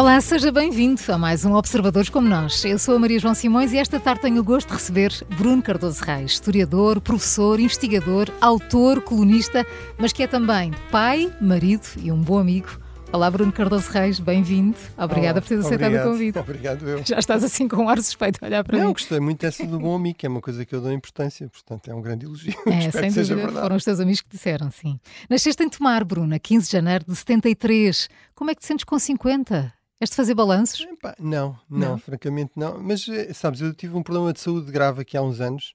[0.00, 2.64] Olá, seja bem-vindo a mais um Observadores como Nós.
[2.64, 5.60] Eu sou a Maria João Simões e esta tarde tenho o gosto de receber Bruno
[5.60, 9.62] Cardoso Reis, historiador, professor, investigador, autor, colunista,
[9.98, 12.80] mas que é também pai, marido e um bom amigo.
[13.12, 14.74] Olá, Bruno Cardoso Reis, bem-vindo.
[14.96, 16.38] Obrigada Olá, por teres aceitado o convite.
[16.38, 17.04] Obrigado, eu.
[17.04, 18.92] Já estás assim com um ar suspeito a olhar para Não, mim.
[18.94, 21.90] gostei muito dessa do bom amigo, que é uma coisa que eu dou importância, portanto
[21.90, 22.54] é um grande elogio.
[22.68, 23.60] É, sem que seja dúvida, verdade.
[23.60, 24.98] foram os teus amigos que disseram, sim.
[25.28, 28.08] Nasceste em Tomar, Bruno, a 15 de janeiro de 73.
[28.34, 29.78] Como é que te sentes com 50?
[30.00, 30.80] És de fazer balanços?
[30.80, 31.98] Epá, não, não, Não?
[31.98, 32.80] francamente não.
[32.82, 35.74] Mas, eh, sabes, eu tive um problema de saúde grave aqui há uns anos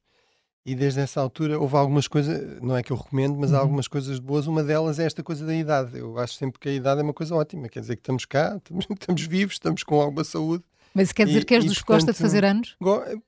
[0.66, 3.62] e desde essa altura houve algumas coisas, não é que eu recomendo, mas há Uhum.
[3.62, 4.48] algumas coisas boas.
[4.48, 5.98] Uma delas é esta coisa da idade.
[6.00, 8.56] Eu acho sempre que a idade é uma coisa ótima, quer dizer que estamos cá,
[8.64, 10.64] estamos, estamos vivos, estamos com alguma saúde.
[10.94, 12.76] Mas quer dizer E- que és dos que gosta de fazer anos?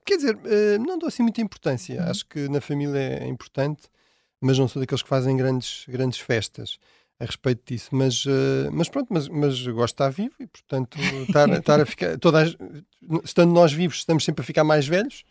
[0.06, 2.02] Quer dizer, eh, não dou assim muita importância.
[2.02, 2.10] Uhum.
[2.10, 3.84] Acho que na família é importante,
[4.42, 6.80] mas não sou daqueles que fazem grandes, grandes festas
[7.20, 7.90] a respeito disso.
[7.92, 11.86] Mas, eh, mas pronto, mas, mas gosto de estar vivo e, portanto, estar, estar a
[11.86, 12.18] ficar.
[12.18, 12.56] Todas,
[13.24, 15.24] estando nós vivos, estamos sempre a ficar mais velhos.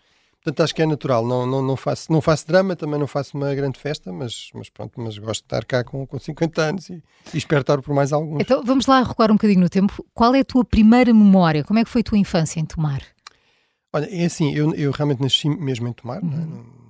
[0.43, 1.27] Portanto, acho que é natural.
[1.27, 4.71] Não, não, não, faço, não faço drama, também não faço uma grande festa, mas, mas
[4.71, 7.03] pronto, mas gosto de estar cá com, com 50 anos e,
[7.35, 8.43] e espero estar por mais alguns.
[8.43, 10.07] Então vamos lá recuar um bocadinho no tempo.
[10.15, 11.65] Qual é a tua primeira memória?
[11.65, 13.03] Como é que foi a tua infância em Tomar?
[13.93, 16.86] Olha, é assim, eu, eu realmente nasci mesmo em Tomar, não é?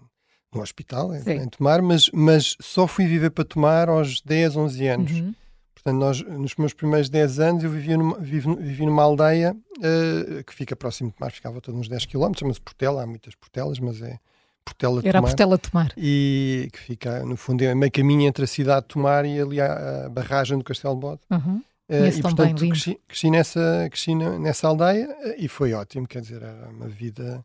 [0.57, 4.87] No, hospital, em, em Tomar, mas, mas só fui viver para Tomar aos 10, 11
[4.87, 5.13] anos.
[5.13, 5.35] Uhum.
[5.75, 10.43] Portanto, nós, nos meus primeiros 10 anos eu vivia numa, vivi, vivi numa aldeia eh,
[10.43, 13.37] que fica próximo de Tomar, ficava a todos uns 10 km, chama-se Portela, há muitas
[13.37, 14.19] Portelas, mas é
[14.65, 15.31] Portela de Era a Tomar.
[15.31, 15.93] Portela de Tomar.
[15.97, 19.61] E que fica, no fundo, é meio caminho entre a cidade de Tomar e ali
[19.61, 21.21] a, a barragem do Castelo de Bode.
[21.31, 21.63] Uhum.
[21.89, 26.21] Conheço e portanto bem, cresci, cresci nessa, cresci nessa aldeia eh, e foi ótimo, quer
[26.21, 27.45] dizer, era uma vida.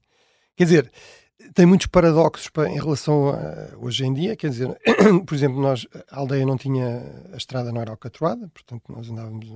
[0.55, 0.91] Quer dizer,
[1.53, 4.77] tem muitos paradoxos pa- em relação a hoje em dia, quer dizer,
[5.25, 7.03] por exemplo, nós, a aldeia não tinha,
[7.33, 9.47] a estrada não era alcatroada, portanto nós andávamos,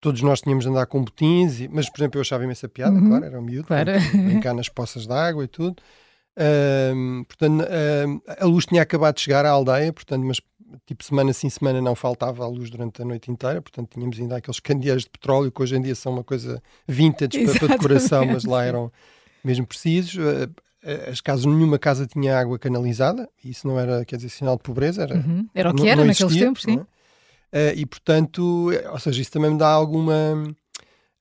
[0.00, 2.96] todos nós tínhamos de andar com botins, e- mas por exemplo eu achava imensa piada,
[2.96, 3.08] Uhum.
[3.08, 3.92] claro, era um miúdo, Claro.
[4.24, 5.76] brincar nas poças de água e tudo.
[7.28, 7.64] Portanto,
[8.38, 10.40] a luz tinha acabado de chegar à aldeia, portanto, mas
[10.84, 14.36] tipo semana sim, semana não faltava a luz durante a noite inteira, portanto tínhamos ainda
[14.36, 18.26] aqueles candeeiros de petróleo que hoje em dia são uma coisa vintage para, para decoração,
[18.26, 18.92] mas lá eram
[19.44, 20.16] mesmo precisos.
[20.82, 24.62] Eh, As casas, nenhuma casa tinha água canalizada, isso não era, quer dizer, sinal de
[24.62, 25.48] pobreza, era, Uhum.
[25.54, 26.78] Era o que não- era não naqueles existia, tempos, sim.
[26.80, 26.86] é?
[27.52, 30.14] Eh, e portanto, eh, ou seja, isso também me dá alguma.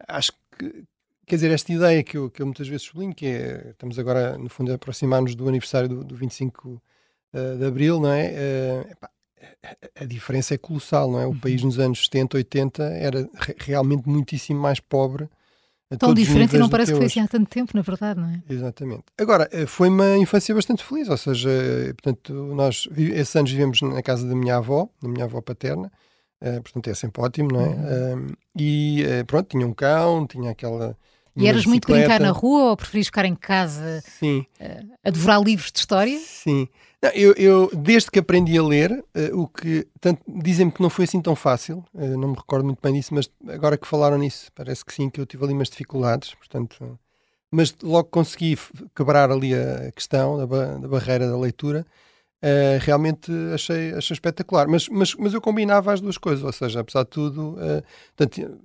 [0.08, 0.84] Acho que,
[1.26, 4.38] quer dizer, esta ideia que eu, que eu muitas vezes sublinho, que é, estamos agora,
[4.38, 6.82] no fundo, a aproximar-nos do aniversário do, do 25
[7.34, 8.26] eh, de Abril, não é?
[8.34, 9.10] Eh, epá,
[10.02, 11.26] a- diferença é colossal, não é?
[11.26, 11.40] O Uhum.
[11.40, 15.30] país nos anos 70, 80 era re- realmente muitíssimo mais pobre.
[15.98, 18.42] Tão diferente e não parece que foi assim há tanto tempo, na verdade, não é?
[18.50, 19.04] Exatamente.
[19.18, 23.82] Agora, eh, foi uma infância bastante feliz, ou seja, eh, portanto, nós, esses anos vivemos
[23.82, 25.92] na casa da minha avó, da minha avó paterna,
[26.42, 27.68] eh, portanto é sempre ótimo, não é?
[27.68, 28.16] Uhum.
[28.16, 28.28] Um,
[28.60, 30.98] e pronto, tinha um cão, tinha aquela.
[31.38, 34.46] E eras muito brincar na rua ou preferias ficar em casa Sim,
[35.04, 36.18] a devorar livros de história?
[36.18, 36.68] sim.
[37.02, 39.86] Não, eu, eu, desde que aprendi a ler, eh, o que
[40.28, 43.30] dizem-me que não foi assim tão fácil, eh, não me recordo muito bem disso, mas
[43.48, 46.98] agora que falaram nisso, parece que sim, que eu tive ali umas dificuldades, portanto,
[47.52, 48.58] mas logo consegui
[48.96, 51.86] quebrar ali a questão da, ba- da barreira da leitura.
[52.42, 56.82] eh, realmente achei, achei espetacular, mas, mas, mas eu combinava as duas coisas, ou seja,
[56.82, 57.84] apesar de tudo, eh,
[58.16, 58.60] portanto,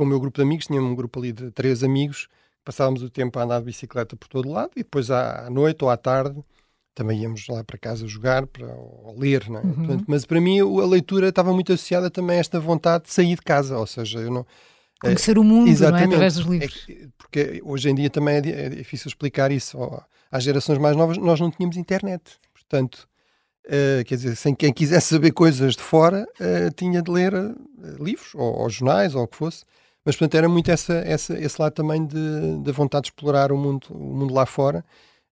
[0.00, 2.26] com o meu grupo de amigos, tinha um grupo ali de três amigos,
[2.64, 5.84] passávamos o tempo a andar de bicicleta por todo lado e depois à, à noite
[5.84, 6.42] ou à tarde
[6.94, 9.62] também íamos lá para casa jogar para, ou ler, não é?
[9.62, 9.74] Uhum.
[9.74, 13.34] Portanto, mas para mim a leitura estava muito associada também a esta vontade de sair
[13.36, 14.46] de casa, ou seja, eu não.
[14.98, 15.86] Conhecer o mundo, é?
[16.04, 16.86] Através dos É livros.
[16.86, 19.76] que- porque hoje em dia também é, é difícil explicar isso
[20.30, 22.22] às gerações mais novas, nós não tínhamos internet,
[22.54, 23.06] portanto.
[23.68, 27.52] eh, quer dizer, sem quem quisesse saber coisas de fora, eh, tinha de ler eh,
[28.00, 29.64] livros ou, ou jornais ou o que fosse.
[30.04, 33.86] Mas, portanto, era muito essa, essa, esse lado também de vontade de explorar o mundo,
[33.90, 34.84] o mundo lá fora.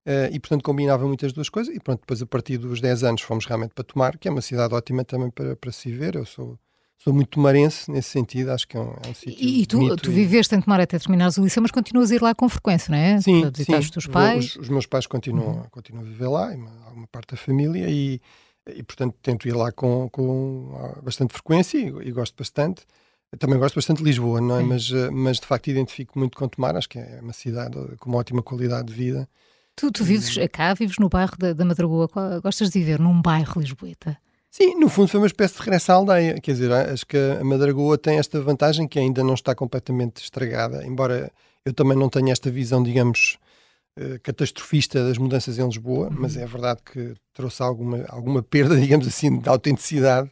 [0.05, 1.75] eh, e, portanto, combinava muitas duas coisas.
[1.75, 4.41] E, pronto, depois, a partir dos 10 anos, fomos realmente para Tomar, que é uma
[4.41, 6.15] cidade ótima também para, para se viver.
[6.15, 6.59] Eu sou,
[6.99, 8.51] sou muito tomarense nesse sentido.
[8.51, 10.99] Acho que é um, é um sítio E, e tu, tu viveste em Tomar até
[10.99, 13.21] terminares o liceu, mas continuas a ir lá com frequência, não é?
[13.21, 13.81] Sim, Para visitar sim.
[13.81, 14.45] os teus pais.
[14.45, 18.21] Os, os meus pais continuam, continuam a viver lá, uma, alguma parte da família, e,
[18.67, 22.87] e portanto tento ir lá com, com ah, bastante frequência e, e gosto bastante.
[23.33, 24.61] Eu também gosto bastante de Lisboa, não é?
[24.61, 24.67] Sim.
[24.67, 28.09] Mas, ah, mas de facto identifico muito com Tomar, acho que é uma cidade com
[28.09, 29.29] uma ótima qualidade de vida.
[29.77, 32.09] Tu, tu vives cá, vives no bairro da, da Madragoa.
[32.43, 34.19] Gostas de viver num bairro lisboeta?
[34.51, 36.41] Sim, no fundo foi uma espécie de regresso à aldeia.
[36.41, 40.85] Quer dizer, acho que a Madragoa tem esta vantagem que ainda não está completamente estragada,
[40.85, 41.31] embora
[41.65, 43.39] eu também não tenha esta visão, digamos,
[43.97, 49.07] eh, catastrofista das mudanças em Lisboa, mas é verdade que trouxe alguma, alguma perda, digamos
[49.07, 50.31] assim, de autenticidade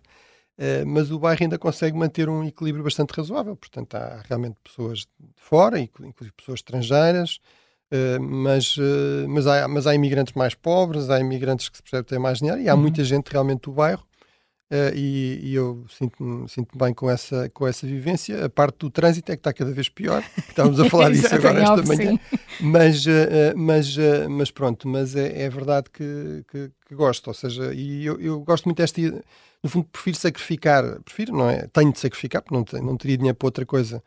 [0.86, 3.56] mas o bairro ainda consegue manter um equilíbrio bastante razoável.
[3.56, 5.06] Portanto, há realmente pessoas de
[5.36, 7.38] fora, inclusive pessoas estrangeiras,
[7.92, 12.08] uh, mas, uh, mas, há, mas há imigrantes mais pobres, há imigrantes que se percebe
[12.08, 12.80] ter mais dinheiro e há uhum.
[12.80, 14.06] muita gente realmente do bairro.
[14.94, 18.44] E, e, eu sinto-me sinto bem com essa, com essa vivência.
[18.44, 20.24] A parte do trânsito é que está cada vez pior.
[20.36, 22.18] Estávamos a falar disso agora esta manhã.
[22.60, 23.04] Mas,
[23.54, 23.96] mas,
[24.28, 27.28] mas pronto, mas é, é verdade que, que, que, gosto.
[27.28, 29.00] Ou seja, e eu, eu gosto muito desta
[29.62, 31.66] no fundo, prefiro sacrificar, prefiro, não é?
[31.72, 34.02] Tenho de sacrificar, porque não, não teria dinheiro para outra coisa.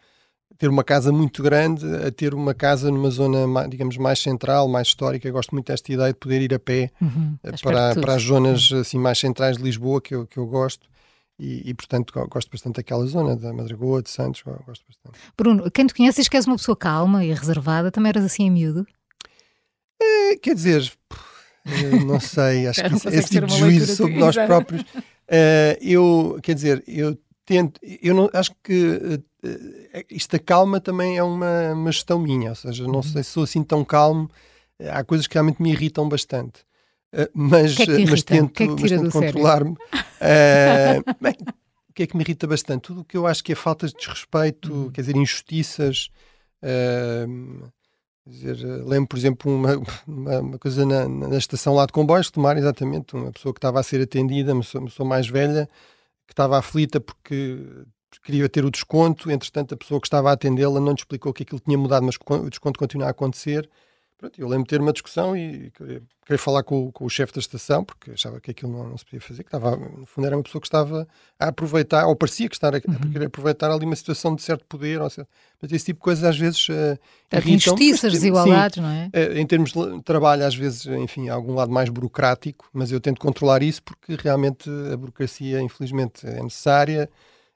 [0.60, 4.90] Ter uma casa muito grande, a ter uma casa numa zona, digamos, mais central, mais
[4.90, 5.28] histórica.
[5.28, 8.22] Eu gosto muito desta ideia de poder ir a pé uhum, eh, para, para as
[8.22, 10.88] zonas assim, mais centrais de Lisboa, que eu, que eu gosto.
[11.40, 15.18] E, e, portanto gosto bastante daquela zona da Madragoa, de Santos, gosto bastante.
[15.38, 18.44] Bruno, quem te conhece diz que és uma pessoa calma e reservada, também eras assim
[18.44, 18.86] em miúdo?
[20.02, 20.92] É, quer dizer,
[22.06, 24.84] não sei, acho que esse tipo de juízo sobre nós próprios
[25.30, 27.16] Uh, eu, quer dizer, eu
[27.46, 29.22] tento, eu não, acho que
[30.10, 33.04] isto da calma também é uma, uma gestão minha, ou seja, não uhum.
[33.04, 34.30] sei se sou assim tão calmo,
[34.92, 36.62] há coisas que realmente me irritam bastante.
[37.14, 39.72] Uh, mas, que é que mas tento, que é tento controlar-me.
[39.72, 41.34] Uh, bem,
[41.90, 42.82] o que é que me irrita bastante?
[42.84, 44.92] Tudo o que eu acho que é falta de desrespeito, uhum.
[44.92, 46.10] quer dizer, injustiças.
[46.62, 47.68] Uh,
[48.28, 52.58] dizer, lembro, por exemplo, uma, uma, uma coisa na, na, estação lá de comboios tomar
[52.58, 55.68] exatamente uma pessoa que estava a ser atendida, uma pessoa, uma pessoa mais velha,
[56.28, 57.58] que estava aflita porque
[58.24, 61.44] queria ter o desconto, entretanto a pessoa que estava a atendê-la não lhe explicou que
[61.44, 63.70] aquilo tinha mudado, mas o desconto continua a acontecer
[64.20, 67.40] Pronto, eu lembro de ter uma discussão e queria, falar com, com, o chefe da
[67.40, 70.36] estação, porque achava que aquilo não, não, se podia fazer, que estava, no fundo era
[70.36, 71.08] uma pessoa que estava
[71.40, 72.96] a aproveitar, ou parecia que estava a, uhum.
[72.96, 75.26] a querer aproveitar ali uma situação de certo poder, ou seja,
[75.62, 77.00] mas esse tipo de coisas às vezes uh,
[77.46, 79.06] Injustiças, desigualdades, não é?
[79.06, 83.00] Uh, em termos de trabalho, às vezes, enfim, há algum lado mais burocrático, mas eu
[83.00, 87.10] tento controlar isso porque realmente a burocracia, infelizmente, é necessária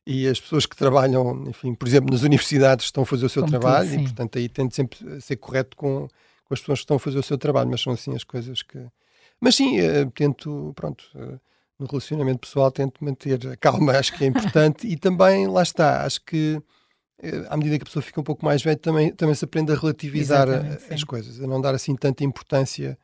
[0.06, 3.44] e as pessoas que trabalham, enfim, por exemplo, nas universidades estão a fazer o seu
[3.44, 6.10] Como trabalho tudo, e, portanto, aí tento sempre ser correto com
[6.46, 8.62] com as pessoas que estão a fazer o seu trabalho, mas são assim as coisas
[8.62, 8.80] que.
[9.40, 11.40] Mas sim, uh, tento, pronto, uh,
[11.80, 14.88] no relacionamento pessoal tento manter a calma, acho que é importante.
[14.88, 18.46] E também, lá está, acho que uh, à medida que a pessoa fica um pouco
[18.46, 21.96] mais velha, também, também se aprende a relativizar a, as coisas, a não dar assim
[21.96, 22.98] tanta importância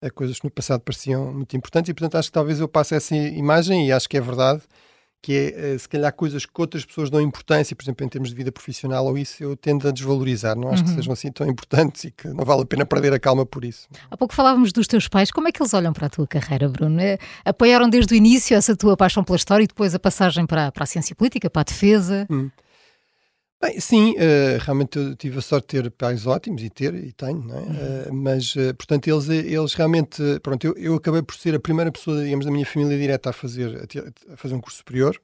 [0.00, 1.88] a coisas que no passado pareciam muito importantes.
[1.88, 4.62] E, portanto, acho que talvez eu passe essa imagem e acho que é verdade
[5.22, 8.30] que é, eh, se calhar, coisas que outras pessoas dão importância, por exemplo, em termos
[8.30, 10.56] de vida profissional ou isso, eu tendo a desvalorizar.
[10.56, 10.88] Não acho uhum.
[10.88, 13.64] que sejam assim tão importantes e que não vale a pena perder a calma por
[13.64, 13.88] isso.
[14.10, 15.30] Há pouco falávamos dos teus pais.
[15.30, 17.00] Como é que eles olham para a tua carreira, Bruno?
[17.00, 20.72] Eh, apoiaram desde o início essa tua paixão pela história e depois a passagem para,
[20.72, 22.26] para a ciência política, para a defesa?
[22.28, 22.50] Hum.
[23.62, 27.12] Bem, sim, uh, realmente eu tive a sorte de ter pais ótimos e ter, e
[27.12, 27.60] tenho, não é?
[27.60, 27.68] Uhum.
[28.10, 31.92] Uh, mas, uh, portanto, eles, eles realmente, pronto, eu, eu acabei por ser a primeira
[31.92, 35.16] pessoa, digamos, da minha família direta a fazer, a, ter, a fazer um curso superior.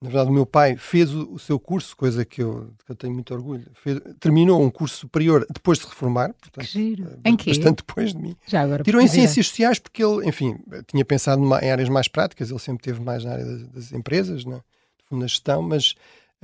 [0.00, 2.96] Na verdade, o meu pai fez o, o seu curso, coisa que eu, que eu
[2.96, 3.66] tenho muito orgulho.
[3.74, 7.18] Fez, terminou um curso superior depois de se reformar, portanto, que giro.
[7.22, 7.50] em quê?
[7.50, 8.34] bastante depois de mim.
[8.46, 12.50] Já agora, Tirou em ciências sociais porque ele, enfim, tinha pensado em áreas mais práticas,
[12.50, 14.62] ele sempre teve mais na área das, das empresas, na,
[15.10, 15.94] na gestão, mas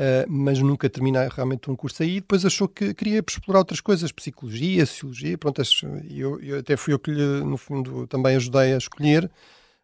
[0.01, 2.21] Uh, mas nunca terminei realmente um curso aí.
[2.21, 5.61] Depois achou que queria explorar outras coisas, psicologia, sociologia, pronto,
[6.09, 9.31] eu, eu, até fui eu que lhe, no fundo, também ajudei a escolher.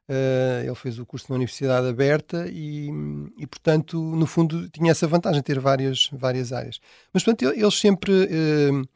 [0.08, 2.88] Uh, ele fez o curso na Universidade Aberta e,
[3.36, 6.80] e, portanto, no fundo, tinha essa vantagem, ter várias, várias áreas.
[7.12, 8.12] Mas, portanto, eles sempre...
[8.12, 8.88] Uh,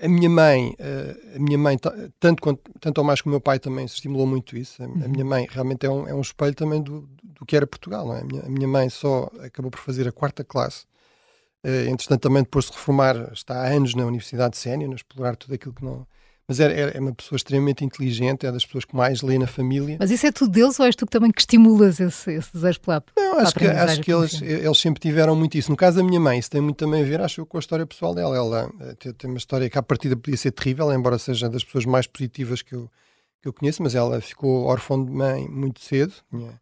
[0.00, 1.78] a minha mãe, uh, a minha mãe
[2.18, 4.82] tanto, quanto, tanto ou mais que o meu pai também se estimulou muito isso.
[4.82, 5.08] A, uhum.
[5.08, 8.06] minha mãe realmente é um, é um espelho também do, do que era Portugal.
[8.06, 8.20] Não é?
[8.20, 10.84] a, minha, a minha mãe só acabou por fazer a quarta classe.
[11.64, 15.54] Uh, entretanto, também depois de reformar, está há anos na Universidade Sénior, a explorar tudo
[15.54, 16.06] aquilo que não.
[16.46, 19.96] Mas é, é, uma pessoa extremamente inteligente, é das pessoas que mais lê na família.
[19.98, 22.80] Mas isso é tudo deles ou és tu que também que estimulas esse, esse desejo
[22.80, 25.70] pela Não, acho que, acho que eles, eles sempre tiveram muito isso.
[25.70, 27.86] No caso da minha mãe, isso tem muito também a ver, acho com a história
[27.86, 28.36] pessoal dela.
[28.36, 31.86] Ela eh, tem, uma história que à partida podia ser terrível, embora seja das pessoas
[31.86, 32.90] mais positivas que eu,
[33.40, 36.60] que eu conheço, mas ela ficou órfã de mãe muito cedo, tinha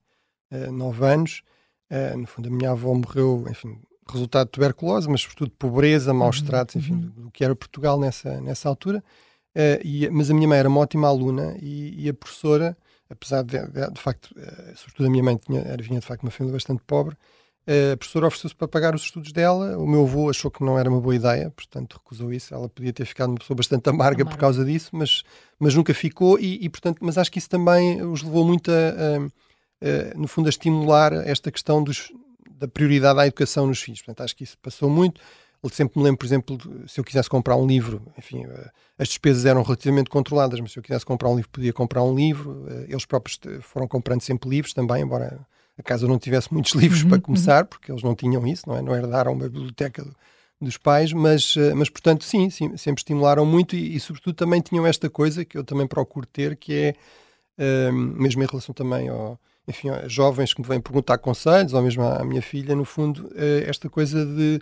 [0.52, 1.42] uh, nove anos.
[1.90, 6.14] Uh, no fundo, a minha avó morreu, enfim, resultado de tuberculose, mas sobretudo de pobreza,
[6.14, 7.00] maus uhum, tratos, enfim, uhum.
[7.00, 9.02] do, do, que era Portugal nessa, nessa altura.
[9.54, 12.74] Uh, e, mas a minha mãe era uma ótima aluna e, e a professora,
[13.10, 16.22] apesar de, de, de facto, uh, sobretudo a minha mãe tinha, era, vinha de facto
[16.22, 19.76] de uma família bastante pobre, uh, a professora ofereceu-se para pagar os estudos dela.
[19.76, 22.54] O meu avô achou que não era uma boa ideia, portanto recusou isso.
[22.54, 25.22] Ela podia ter ficado uma pessoa bastante amarga, por causa disso, mas,
[25.58, 26.38] mas nunca ficou.
[26.38, 30.26] E, e, portanto, mas acho que isso também os levou muito a, a, a no
[30.26, 32.10] fundo, a estimular esta questão dos,
[32.50, 34.00] da prioridade à educação nos filhos.
[34.00, 35.20] Portanto, acho que isso passou muito.
[35.62, 39.08] Ele sempre me lembro, por exemplo, se eu quisesse comprar um livro, enfim, eh, as
[39.08, 42.66] despesas eram relativamente controladas, mas se eu quisesse comprar um livro, podia comprar um livro.
[42.68, 45.38] Eh, eles próprios foram comprando sempre livros também, embora
[45.78, 47.22] a casa não tivesse muitos livros uhum, para uhum.
[47.22, 48.82] começar, porque eles não tinham isso, não é?
[48.82, 50.16] Não herdaram uma biblioteca do,
[50.60, 54.84] dos pais, mas, mas portanto, sim, sim, sempre estimularam muito e, e, sobretudo, também tinham
[54.84, 59.38] esta coisa que eu também procuro ter, que é, uh, mesmo em relação também ao,
[59.66, 63.26] enfim, a jovens que me vêm perguntar conselhos, ou mesmo à minha filha, no fundo,
[63.26, 64.60] uh, esta coisa de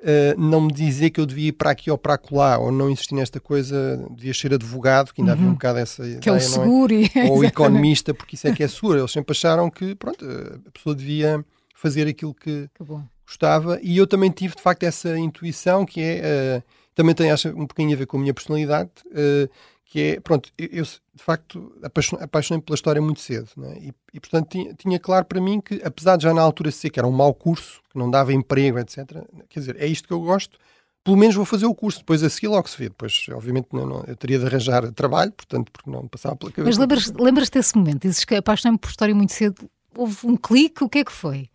[0.00, 2.90] uh, não me dizer que eu devia ir para aqui ou para acolá, ou não
[2.90, 5.36] insistir nesta coisa, devia ser advogado, que ainda uhum.
[5.36, 5.54] havia um uhum.
[5.54, 6.94] bocado essa que é o seguro.
[6.94, 7.24] É?
[7.30, 8.98] Ou economista, porque isso é que é seguro.
[8.98, 10.24] Eles sempre acharam que, pronto,
[10.66, 12.84] a pessoa devia fazer aquilo que, que
[13.26, 16.62] gostava, e eu também tive, de facto, essa intuição que é, uh,
[16.94, 19.50] também tem acho, um bocadinho a ver com a minha personalidade, uh,
[19.94, 21.72] que é, pronto, eu, de facto
[22.20, 23.78] apaixonei pela história muito cedo, né?
[23.80, 26.90] e, e, portanto tinha, tinha, claro para mim que, apesar de já na altura ser
[26.90, 29.06] que era um mau curso, que não dava emprego, etc.,
[29.48, 30.58] quer dizer, é isto que eu gosto,
[31.04, 33.86] pelo menos vou fazer o curso, depois a seguir logo se vê, depois obviamente não,
[33.86, 36.70] não, eu teria de arranjar trabalho, portanto, porque não passava pela cabeça.
[36.70, 40.82] Mas lembras, lembras desse momento, dizes que apaixonei-me por história muito cedo, houve um clique,
[40.82, 41.48] o que é que foi?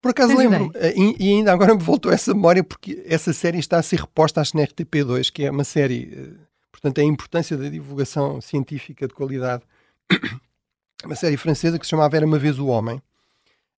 [0.00, 3.34] Por acaso Tens lembro, eh, e, e, ainda agora me voltou essa memória, porque essa
[3.34, 6.43] série está a ser reposta, acho, na RTP2, que é uma série eh,
[6.84, 9.62] Portanto, é a importância da divulgação científica de qualidade.
[11.02, 13.00] uma série francesa que se chamava Era Uma Vez o Homem,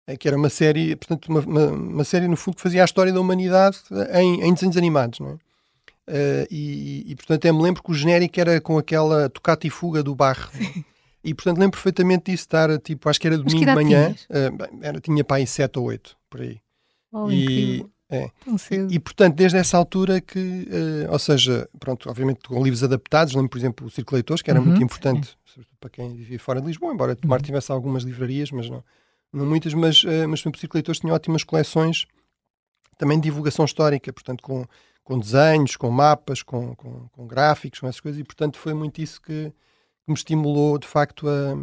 [0.08, 2.84] eh, que era uma série, portanto, uma, uma, uma série no fundo que fazia a
[2.84, 3.78] história da humanidade
[4.12, 5.32] em, em desenhos animados, não é?
[6.08, 9.70] Uh, e, e, portanto, eu me lembro que o genérico era com aquela tocata e
[9.70, 10.50] fuga do barro.
[11.22, 14.14] E, portanto, lembro perfeitamente disso estar, tipo, acho que era domingo de manhã.
[14.28, 16.60] Uh, era, tinha pai 7 ou 8, por aí.
[17.12, 18.30] Oh, e, é.
[18.90, 23.34] E, e, portanto, desde essa altura que, uh, ou seja, pronto, obviamente com livros adaptados,
[23.34, 25.36] lembro, por exemplo, o Círculo Leitores, que era uhum, muito importante
[25.80, 27.42] para quem vivia fora de Lisboa, embora Tomar uhum.
[27.42, 28.84] tivesse algumas livrarias, mas não,
[29.32, 32.06] não muitas, mas, uh, mas por exemplo, o Círculo Leitores tinha ótimas coleções
[32.96, 34.64] também de divulgação histórica, portanto, com,
[35.02, 39.00] com desenhos, com mapas, com, com, com gráficos, com essas coisas, e portanto foi muito
[39.02, 41.54] isso que, que me estimulou, de facto, a,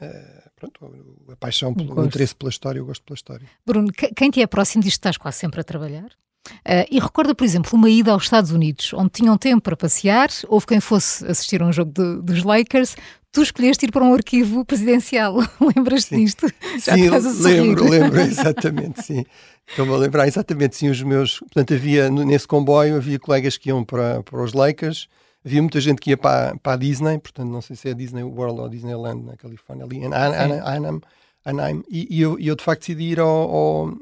[0.00, 0.92] a pronto,
[1.32, 3.48] a paixão, pelo, o interesse pela história, o gosto pela história.
[3.64, 6.10] Bruno, quem te é próximo diz que estás quase sempre a trabalhar?
[6.48, 10.28] Uh, e recorda, por exemplo, uma ida aos Estados Unidos, onde tinham tempo para passear,
[10.48, 12.96] houve quem fosse assistir a um jogo de, dos Lakers,
[13.32, 15.36] tu escolheste ir para um arquivo presidencial.
[15.76, 16.46] Lembras-te disto?
[16.84, 17.10] Já sim,
[17.42, 19.24] lembro, lembro, exatamente, sim.
[19.68, 21.38] Estou-me a lembrar, exatamente, sim, os meus...
[21.38, 25.08] Portanto, havia, nesse comboio, havia colegas que iam para, para os Lakers,
[25.44, 28.22] havia muita gente que ia para, para a Disney, portanto, não sei se é Disney
[28.22, 31.00] World ou Disneyland na Califórnia, ali em Anaheim,
[31.44, 31.82] Anaheim.
[31.88, 33.98] E, e eu, eu, de facto decidi ir ao, ao,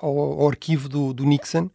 [0.00, 1.68] ao, ao arquivo do, do, Nixon,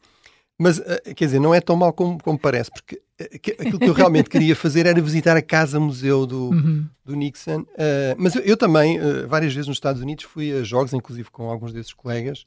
[0.58, 3.30] mas eh, quer dizer, não é tão mal como, como parece, porque eh,
[3.60, 6.88] aquilo que eu realmente queria fazer era visitar a casa-museu do, uhum.
[7.04, 10.64] do Nixon, uh, mas eu, eu também, uh, várias vezes nos Estados Unidos, fui a
[10.64, 12.46] jogos, inclusive com alguns desses colegas,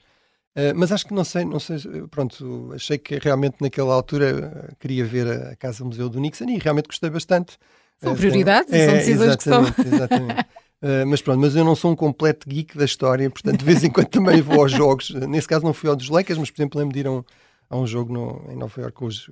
[0.57, 1.79] Uh, mas acho que não sei, não sei,
[2.11, 6.59] pronto, achei que realmente naquela altura uh, queria ver a, Casa Museu do Nixon e
[6.59, 7.57] realmente gostei bastante.
[8.03, 9.63] São uh, prioridades, é, são decisões que são.
[9.63, 10.47] Exatamente.
[11.07, 13.91] mas pronto, mas eu não sou um completo geek da história, portanto de vez em
[13.91, 15.11] quando também vou aos jogos.
[15.11, 17.25] Nesse caso não fui ao dos Lakers, mas por exemplo lembro de ir a um,
[17.69, 19.31] a um jogo no, em Nova York com os,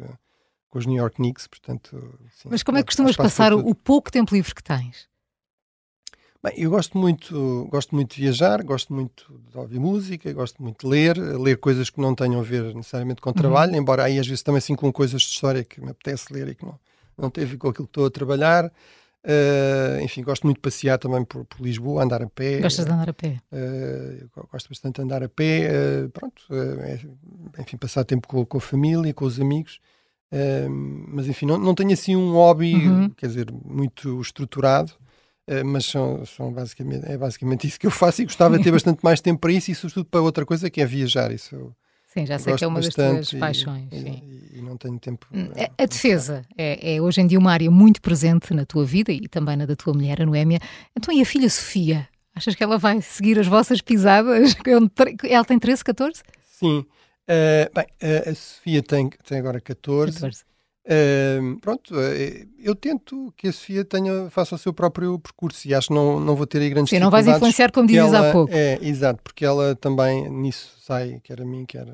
[0.68, 1.96] com os New York Knicks, portanto...
[2.36, 5.08] Sim, mas como é que costumas passar o pouco tempo livre que tens?
[6.40, 10.86] Bem, eu gosto muito, gosto muito de viajar, gosto muito de ouvir música, gosto muito
[10.86, 13.78] de ler, ler coisas que não tenham a ver necessariamente com o trabalho, uhum.
[13.78, 16.54] embora aí às vezes também assim com coisas de história que me apetece ler e
[16.54, 16.78] que não,
[17.18, 18.72] não tem a ver com aquilo que estou a trabalhar.
[19.24, 22.60] Uh, enfim, gosto muito de passear também por, por, Lisboa, andar a pé.
[22.60, 23.40] Gostas de andar a pé?
[23.52, 25.68] Uh, gosto bastante de andar a pé.
[25.68, 26.40] Uh, pronto,
[26.84, 27.00] é,
[27.60, 29.80] enfim, passar tempo com, com, a família, com os amigos.
[31.10, 33.10] mas enfim, não, não tenho assim um hobby, uhum.
[33.10, 34.92] quer dizer, muito estruturado.
[35.48, 38.70] Eh, mas são, são basicamente, é basicamente isso que eu faço e gostava de ter
[38.72, 41.32] bastante mais tempo para isso e sobretudo para outra coisa que é viajar.
[41.32, 41.74] Isso
[42.06, 43.88] Sim, já sei que é uma das tuas paixões.
[43.90, 45.26] E, e, e, não tenho tempo.
[45.32, 48.84] Hum, a, a defesa é, é, hoje em dia uma área muito presente na tua
[48.84, 50.60] vida e também na da tua mulher, a Noémia.
[50.94, 52.06] Então, e a filha Sofia?
[52.34, 54.54] Achas que ela vai seguir as vossas pisadas?
[55.24, 56.22] Ela tem 13, 14?
[56.46, 56.78] Sim.
[56.78, 60.12] Uh, bem, uh, a Sofia tem, tem agora 14.
[60.12, 60.47] 14.
[60.88, 65.74] Uh, pronto, uh, eu tento que a Sofia tenha, faça o seu próprio percurso e
[65.74, 68.30] acho que não, não vou ter aí grandes Sim, não vais influenciar como dizes ela,
[68.30, 68.50] há pouco.
[68.54, 71.86] É, exato, porque ela também nisso sai, quer a mim, quer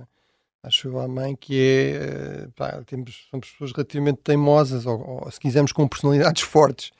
[0.62, 5.30] acho eu a mãe, que é, uh, pá, temos, somos pessoas relativamente teimosas ou, ou,
[5.30, 6.90] se quisermos com personalidades fortes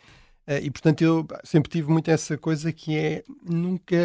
[0.48, 3.96] uh, e portanto eu sempre tive muito essa coisa que é nunca...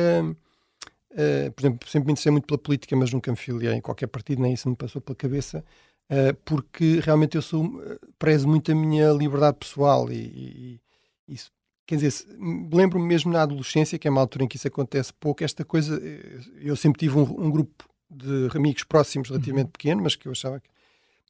[1.12, 4.06] Uh, por exemplo, sempre me interessei muito pela política, mas nunca me filiei em qualquer
[4.06, 5.66] partido, nem isso me passou pela cabeça.
[6.10, 10.82] Uh, porque realmente eu sou, uh, prezo muito a minha liberdade pessoal e, e,
[11.28, 11.52] e isso,
[11.90, 12.26] quer dizer,
[12.72, 16.00] lembro-me mesmo na adolescência, que é uma altura em que isso acontece pouco, esta coisa,
[16.04, 19.72] eh, eu sempre tive um, um grupo de amigos próximos relativamente uhum.
[19.72, 20.70] pequeno, mas que eu achava que...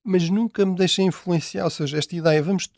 [0.03, 2.69] Mas nunca me deixei influenciar, ou seja, esta ideia, vamos...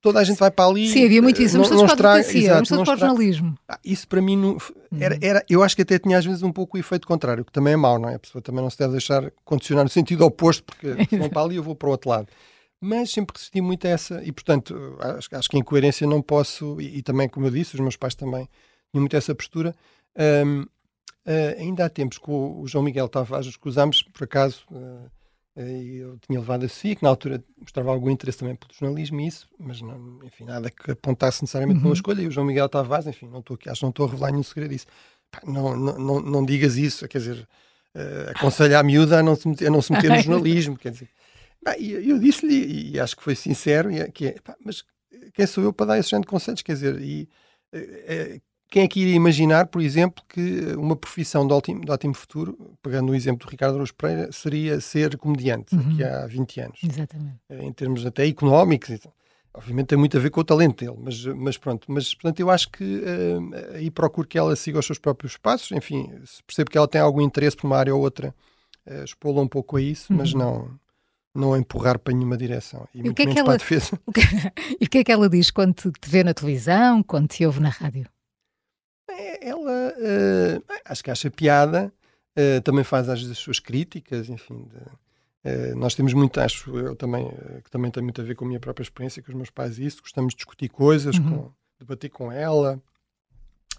[0.00, 0.88] toda a gente vai para ali.
[0.88, 1.54] Sim, havia muito isso.
[1.54, 3.58] Vamos todos para a advocacia, vamos todos para o jornalismo.
[3.68, 4.56] Ah, isso para mim não,
[4.98, 5.20] era, uhum.
[5.22, 7.72] era, eu acho que até tinha às vezes um pouco o efeito contrário, que também
[7.74, 8.14] é mau, não é?
[8.14, 11.42] A pessoa também não se deve deixar condicionar no sentido oposto, porque se vão para
[11.42, 12.28] ali eu vou para o outro lado.
[12.80, 16.80] Mas sempre resisti muito a essa, e portanto, acho, acho que em coerência não posso,
[16.80, 18.48] e, e, também, como eu disse, os meus pais também
[18.90, 19.74] tinham muito essa postura.
[20.16, 20.66] Um, uh,
[21.26, 25.10] ah, ainda há tempos com o João Miguel Tavares, cruzámos, por acaso, uh,
[25.56, 29.26] eu tinha levado a Sofia, que na altura mostrava algum interesse também pelo jornalismo e
[29.26, 31.86] isso, mas não, enfim, nada que apontasse necessariamente uhum.
[31.86, 32.20] uma escolha.
[32.20, 34.30] E o João Miguel Tavares, enfim, não estou aqui, acho que não estou a revelar
[34.32, 34.86] nenhum segredo disso.
[35.44, 37.48] Não, não, não, não, digas isso, quer dizer,
[37.94, 41.08] uh, aconselha a miúda a não se meter, não se meter no jornalismo, quer dizer.
[41.78, 44.84] eu, eu disse-lhe, e acho que foi sincero, é, que é, pá, mas
[45.34, 46.62] quem sou eu para dar esse género de conselhos?
[46.62, 47.28] Quer dizer, e,
[47.72, 52.14] é, quem é que iria imaginar, por exemplo, que uma profissão de ótimo, de ótimo
[52.14, 55.92] futuro, pegando o exemplo do Ricardo Araújo Pereira, seria ser comediante, uhum.
[55.92, 56.78] aqui há 20 anos.
[56.82, 57.38] Exatamente.
[57.50, 58.98] Em termos até económicos.
[59.54, 61.90] Obviamente tem muito a ver com o talento dele, mas, mas pronto.
[61.90, 65.72] Mas, portanto, eu acho que uh, aí procuro que ela siga os seus próprios passos.
[65.72, 68.34] Enfim, se percebo que ela tem algum interesse por uma área ou outra,
[68.86, 70.18] uh, expô-la um pouco a isso, uhum.
[70.18, 70.78] mas não
[71.34, 72.88] não empurrar para nenhuma direção.
[72.94, 73.56] E, e o que é que ela,
[74.06, 74.22] o que,
[74.80, 77.60] e o que é que ela diz quando te vê na televisão, quando te ouve
[77.60, 78.08] na rádio?
[79.08, 81.92] É, ela uh, acho que acha piada,
[82.36, 84.68] uh, também faz as, as suas críticas, enfim.
[84.68, 84.76] De,
[85.50, 87.28] uh, nós temos muito, acho eu também,
[87.62, 89.78] que também tem muito a ver com a minha própria experiência com os meus pais,
[89.78, 91.30] isso, gostamos de discutir coisas, uhum.
[91.30, 92.82] com, debater com ela.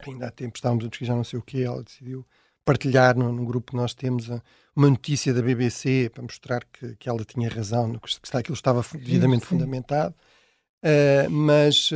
[0.06, 2.26] Ainda há tempo estávamos a pesquisar não sei o que, ela decidiu
[2.64, 4.30] partilhar no, no, grupo que nós temos
[4.76, 9.46] uma notícia da BBC para mostrar que, que ela tinha razão, que aquilo estava devidamente
[9.46, 10.14] fundamentado.
[11.32, 11.90] mas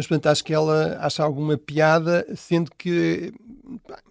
[0.00, 3.34] mas portanto acho que ela acha alguma piada, sendo que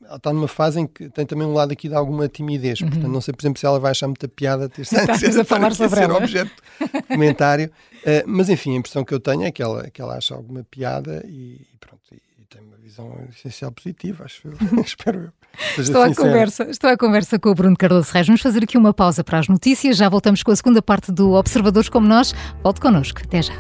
[0.06, 2.80] ela está numa fase em que tem também um lado aqui de alguma timidez.
[2.80, 2.90] Uhum.
[2.90, 5.74] Portanto, não sei, por exemplo, se ela vai achar muita piada ter ser, a falar
[5.74, 6.18] sobre ser ela.
[6.18, 7.72] objeto de comentário.
[8.02, 10.64] Uh, mas enfim, a impressão que eu tenho é que ela, que ela acha alguma
[10.64, 12.04] piada e, e pronto.
[12.12, 14.54] E, e, tem uma visão essencial positiva, acho eu.
[14.86, 15.82] Espero eu.
[15.82, 18.28] Estou à, conversa, estou à conversa com o Bruno Cardoso Reis.
[18.28, 19.98] Vamos fazer aqui uma pausa para as notícias.
[19.98, 22.36] Já voltamos com a segunda parte do Observadores como Nós.
[22.62, 23.22] Volte connosco.
[23.24, 23.60] Até já.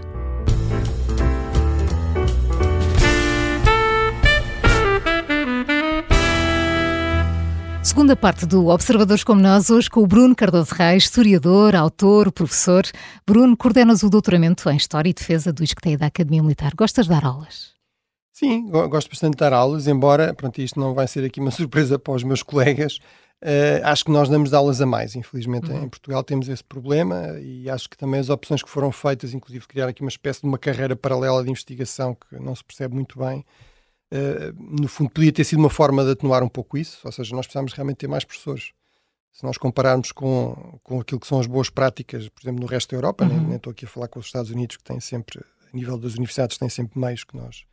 [7.81, 12.83] Segunda parte do Observadores como Nós, hoje com o Bruno Cardoso Reis, historiador, autor, professor.
[13.25, 16.73] Bruno, coordenas o doutoramento em História e Defesa do ISCTEI da Academia Militar.
[16.75, 17.73] Gostas de dar aulas?
[18.33, 21.97] Sim, gosto bastante de dar aulas, embora, pronto, isto não vai ser aqui uma surpresa
[21.97, 22.99] para os meus colegas.
[23.41, 25.85] Uh, acho que nós damos aulas a mais, infelizmente uhum.
[25.85, 29.65] em Portugal temos esse problema e acho que também as opções que foram feitas, inclusive
[29.65, 33.17] criar aqui uma espécie de uma carreira paralela de investigação que não se percebe muito
[33.17, 33.45] bem,
[34.57, 37.45] no fundo, podia ter sido uma forma de atenuar um pouco isso, ou seja, nós
[37.45, 38.71] precisamos realmente ter mais professores.
[39.31, 42.89] Se nós compararmos com, com aquilo que são as boas práticas, por exemplo, no resto
[42.91, 43.47] da Europa, uhum.
[43.47, 46.15] nem, estou aqui a falar com os Estados Unidos, que têm sempre, a nível das
[46.15, 47.63] universidades, têm sempre meios que nós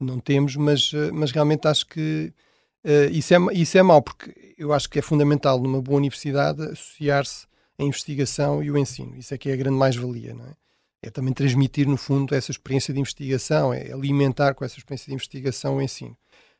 [0.00, 2.32] não temos, mas, uh, mas realmente acho que
[2.84, 6.62] uh, isso, é, isso é mau, porque eu acho que é fundamental numa boa universidade
[6.62, 7.46] associar-se
[7.78, 9.16] a investigação e o ensino.
[9.16, 10.54] Isso é que é a grande mais-valia, não é?
[11.04, 15.14] É também transmitir, no fundo, essa experiência de investigação, é alimentar com essa experiência de
[15.14, 16.16] investigação o ensino.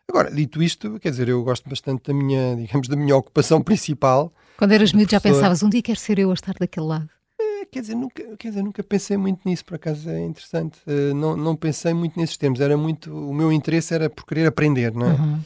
[0.06, 4.32] Agora, dito isto, quer dizer, eu gosto bastante da minha, digamos, da minha ocupação principal.
[4.58, 7.08] Quando eras miúdo já pensavas, um dia quero ser eu a estar daquele lado?
[7.40, 10.78] É, quer, dizer, nunca, quer dizer, nunca pensei muito nisso, por acaso é interessante.
[10.86, 14.46] Uh, não, não pensei muito nesses termos, era muito, o meu interesse era por querer
[14.46, 15.14] aprender, não é?
[15.14, 15.40] Uhum.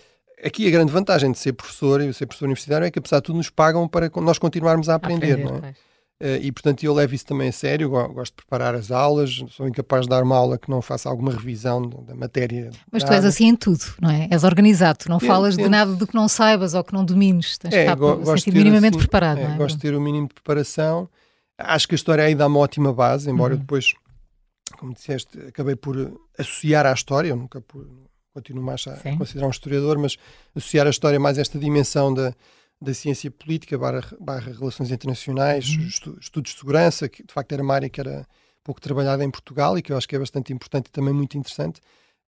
[0.45, 3.25] Aqui a grande vantagem de ser professor e ser professor universitário é que, apesar de
[3.25, 5.61] tudo, nos pagam para nós continuarmos a aprender, aprender não é?
[5.61, 5.77] Pois.
[6.21, 9.69] Uh, e portanto eu levo isso também a sério, gosto de preparar as aulas, sou
[9.69, 12.71] incapaz de dar uma aula que não faça alguma revisão da matéria.
[12.91, 14.27] Mas tu és assim em tudo, não é?
[14.29, 17.57] És organizado, tu não falas de nada do que não saibas ou que não domines,
[17.57, 19.39] tens é, de estar minimamente assim, preparado.
[19.39, 19.57] É, é?
[19.57, 21.09] Gosto de ter o mínimo de preparação.
[21.57, 23.61] Acho que a história aí dá uma ótima base, embora uhum.
[23.61, 23.95] depois,
[24.77, 27.87] como disseste, acabei por associar à história, eu nunca por,
[28.35, 29.17] continuo mais a Sim.
[29.17, 30.17] considerar um historiador, mas
[30.57, 32.35] associar à história mais esta dimensão da
[32.81, 35.87] da ciência política barra, barra relações internacionais, uhum.
[35.87, 38.27] estu, estudos de segurança, que de facto era uma área que era
[38.63, 41.37] pouco trabalhada em Portugal e que eu acho que é bastante importante e também muito
[41.37, 41.81] interessante.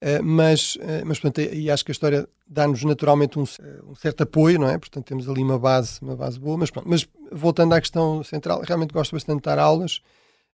[0.02, 3.44] Uh, mas, uh, mas portanto, e acho que a história dá-nos naturalmente um,
[3.86, 4.78] um, certo apoio, não é?
[4.78, 6.58] Portanto, temos ali uma base, uma base boa.
[6.58, 9.98] Mas, pronto, mas voltando à questão central, realmente gosto bastante de dar aulas.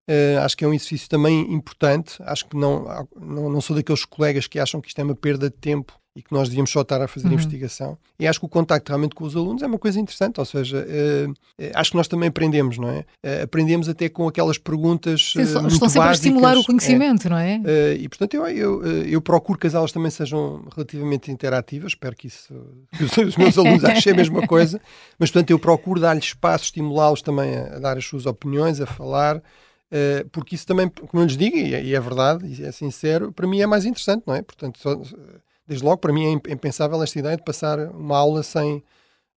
[0.09, 2.15] Uh, acho que é um exercício também importante.
[2.23, 5.49] Acho que não, não, não sou daqueles colegas que acham que isto é uma perda
[5.49, 7.33] de tempo e que nós devíamos só estar a fazer uhum.
[7.33, 7.97] investigação.
[8.17, 10.77] E acho que o contacto realmente com os alunos é uma coisa interessante, ou seja,
[10.77, 11.33] uh,
[11.73, 12.99] acho que nós também aprendemos, não é?
[12.99, 17.29] Uh, aprendemos até com aquelas perguntas Sim, Estão sempre básicas, a estimular o conhecimento, é,
[17.29, 17.61] não é?
[17.99, 22.27] e, portanto, eu, eu, eu, procuro que as aulas também sejam relativamente interativas, espero que,
[22.27, 22.53] isso,
[22.97, 24.79] que os meus alunos achem a mesma coisa,
[25.19, 28.85] mas, portanto, eu procuro dar-lhes espaço, estimulá-los também a, a, dar as suas opiniões, a
[28.85, 29.41] falar,
[30.31, 33.33] porque isso também, como eu lhes digo, e é, e é, verdade, e é sincero,
[33.33, 34.41] para mim é mais interessante, não é?
[34.41, 35.01] Portanto, só,
[35.67, 38.83] desde logo, para mim é impensável esta ideia de passar uma aula sem,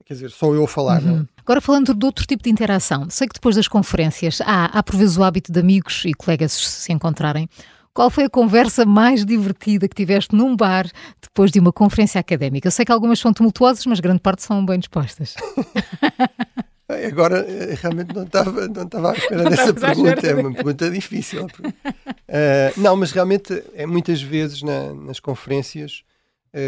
[0.05, 1.03] quer dizer, só eu a falar.
[1.03, 1.07] É?
[1.07, 1.27] Uhum.
[1.39, 4.97] Agora, falando de outro tipo de interação, sei que depois das conferências há, há por
[4.97, 7.49] vezes o hábito de amigos e colegas se encontrarem.
[7.95, 10.87] Qual foi a conversa mais divertida que tiveste num bar
[11.23, 12.67] depois de uma conferência académica?
[12.67, 15.35] Eu sei que algumas são tumultuosas, mas grande parte são bem dispostas.
[16.89, 20.91] Agora, eh, realmente não estava, não estava à espera não dessa pergunta, é uma pergunta
[20.91, 21.47] difícil.
[21.47, 26.05] Uh, não, mas realmente, é, muitas vezes na, nas conferências,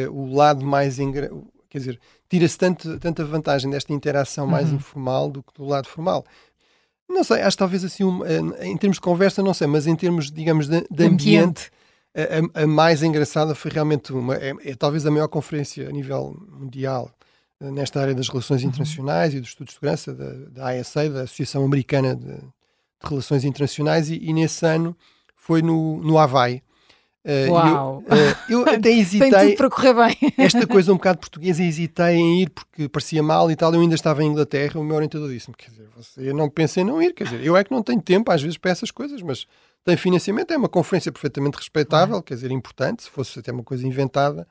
[0.06, 0.98] uh, o lado mais.
[0.98, 1.30] Engra...
[1.70, 4.76] Quer dizer, tira-se tanta vantagem desta interação mais uhum.
[4.76, 6.24] informal do que do lado formal.
[7.08, 9.96] Não sei, acho talvez assim, um, eh, em termos de conversa, não sei, mas em
[9.96, 11.70] termos, digamos, de, de ambiente,
[12.14, 14.34] a, a, mais engraçada foi realmente uma.
[14.36, 17.10] É, é, talvez a maior conferência a nível mundial
[17.60, 18.68] eh, nesta área das relações uhum.
[18.68, 22.42] internacionais e dos estudos de segurança da, da ISA, da Associação Americana de, de
[23.02, 24.94] Relações Internacionais, e, e, nesse ano
[25.34, 26.62] foi no, no Havaí.
[27.28, 28.02] Uh, Uau!
[28.48, 29.30] Eu, uh, eu até hesitei.
[29.30, 30.32] Tem tudo para correr bem.
[30.38, 33.74] esta coisa um bocado portuguesa, hesitei em ir porque parecia mal e tal.
[33.74, 34.80] Eu ainda estava em Inglaterra.
[34.80, 37.12] O meu orientador disse-me: quer dizer, você, não pensei em não ir.
[37.12, 39.46] Quer dizer, eu é que não tenho tempo às vezes para essas coisas, mas
[39.84, 40.52] tem financiamento.
[40.52, 42.22] É uma conferência perfeitamente respeitável, uhum.
[42.22, 43.02] quer dizer, importante.
[43.02, 44.48] Se fosse até uma coisa inventada.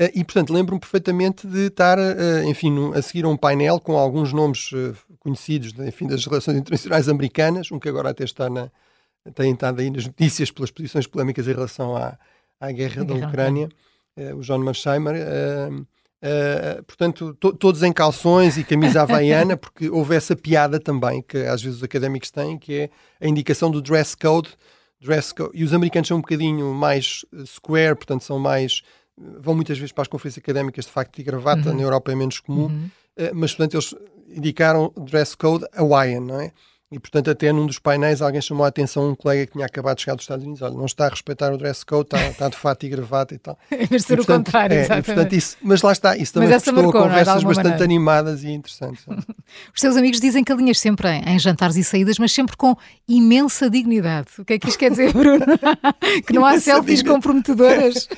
[0.00, 1.98] Uh, e, portanto, lembro-me perfeitamente de estar,
[2.46, 4.70] enfim, a seguir a um painel com alguns nomes
[5.20, 8.70] conhecidos, enfim, das relações internacionais americanas, um que agora até está na
[9.34, 12.18] têm estado aí nas notícias pelas posições polémicas em relação à,
[12.60, 13.68] à guerra, da Ucrânia,
[14.16, 15.14] uh, o John Marsheimer.
[15.14, 21.22] Uh, uh, portanto, to, todos em calções e camisa havaiana, porque houve essa piada também
[21.22, 24.50] que às vezes os académicos têm, que é a indicação do dress code.
[25.00, 25.50] Dress code.
[25.54, 28.82] E os americanos são um bocadinho mais square, portanto, são mais.
[29.16, 31.76] vão muitas vezes para as conferências académicas de facto de gravata, uhum.
[31.76, 32.90] na Europa é menos comum, uhum.
[33.34, 33.94] mas portanto eles
[34.28, 36.52] indicaram dress code Hawaiian, não é?
[36.90, 39.96] E, portanto, até num dos painéis alguém chamou a atenção um colega que tinha acabado
[39.96, 40.62] de chegar dos Estados Unidos.
[40.62, 43.38] Olha, não está a respeitar o dress code, está, está de fato e gravata e
[43.38, 43.58] tal.
[43.90, 45.04] De ser o contrário, é, exatamente.
[45.04, 47.04] E, portanto, isso, mas lá está, isso também custou marcou, é?
[47.04, 47.84] conversas bastante maneira.
[47.84, 49.04] animadas e interessantes.
[49.74, 52.74] Os seus amigos dizem que alinhas sempre em, em, jantares e saídas, mas sempre com
[53.06, 54.28] imensa dignidade.
[54.38, 55.44] O que é que isto quer dizer, Bruno?
[56.26, 58.08] que não há selfies comprometedoras?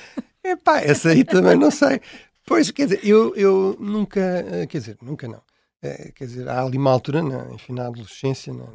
[0.44, 2.00] Epá, essa aí também não sei.
[2.46, 5.40] Pois, quer dizer, eu, eu nunca, eh, quer dizer, nunca não
[5.82, 8.66] é, quer dizer, há ali uma altura, na, enfim, na adolescência, na,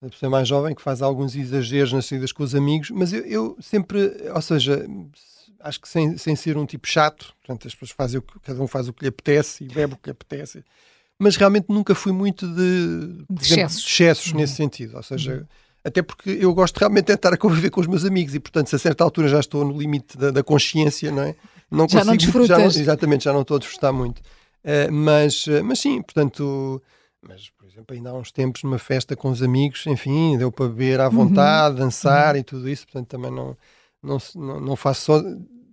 [0.00, 3.24] na pessoa mais jovem, que faz alguns exageros nas saídas com os amigos, mas eu,
[3.24, 4.86] eu sempre, ou seja,
[5.60, 8.60] acho que sem, sem ser um tipo chato, portanto, as pessoas fazem o que, cada
[8.62, 10.64] um faz o que lhe apetece e bebe o que lhe apetece,
[11.18, 14.38] mas realmente nunca fui muito de, de excessos, de excessos uhum.
[14.38, 15.34] nesse sentido, ou seja.
[15.34, 15.46] Uhum.
[15.82, 18.68] Até porque eu gosto realmente de estar a conviver com os meus amigos e, portanto,
[18.68, 21.36] se a certa altura já estou no limite da, da consciência, não é?
[21.70, 22.48] Não já consigo, não desfrutas.
[22.48, 24.20] Já não, exatamente, já não estou a desfrutar muito.
[24.66, 26.82] Uh, mas, uh, mas sim, portanto,
[27.22, 30.66] mas por exemplo, ainda há uns tempos numa festa com os amigos, enfim, deu para
[30.66, 31.10] beber à uhum.
[31.12, 31.82] vontade, uhum.
[31.82, 32.40] dançar uhum.
[32.40, 33.56] e tudo isso, portanto também não,
[34.02, 34.18] não,
[34.60, 35.22] não faço só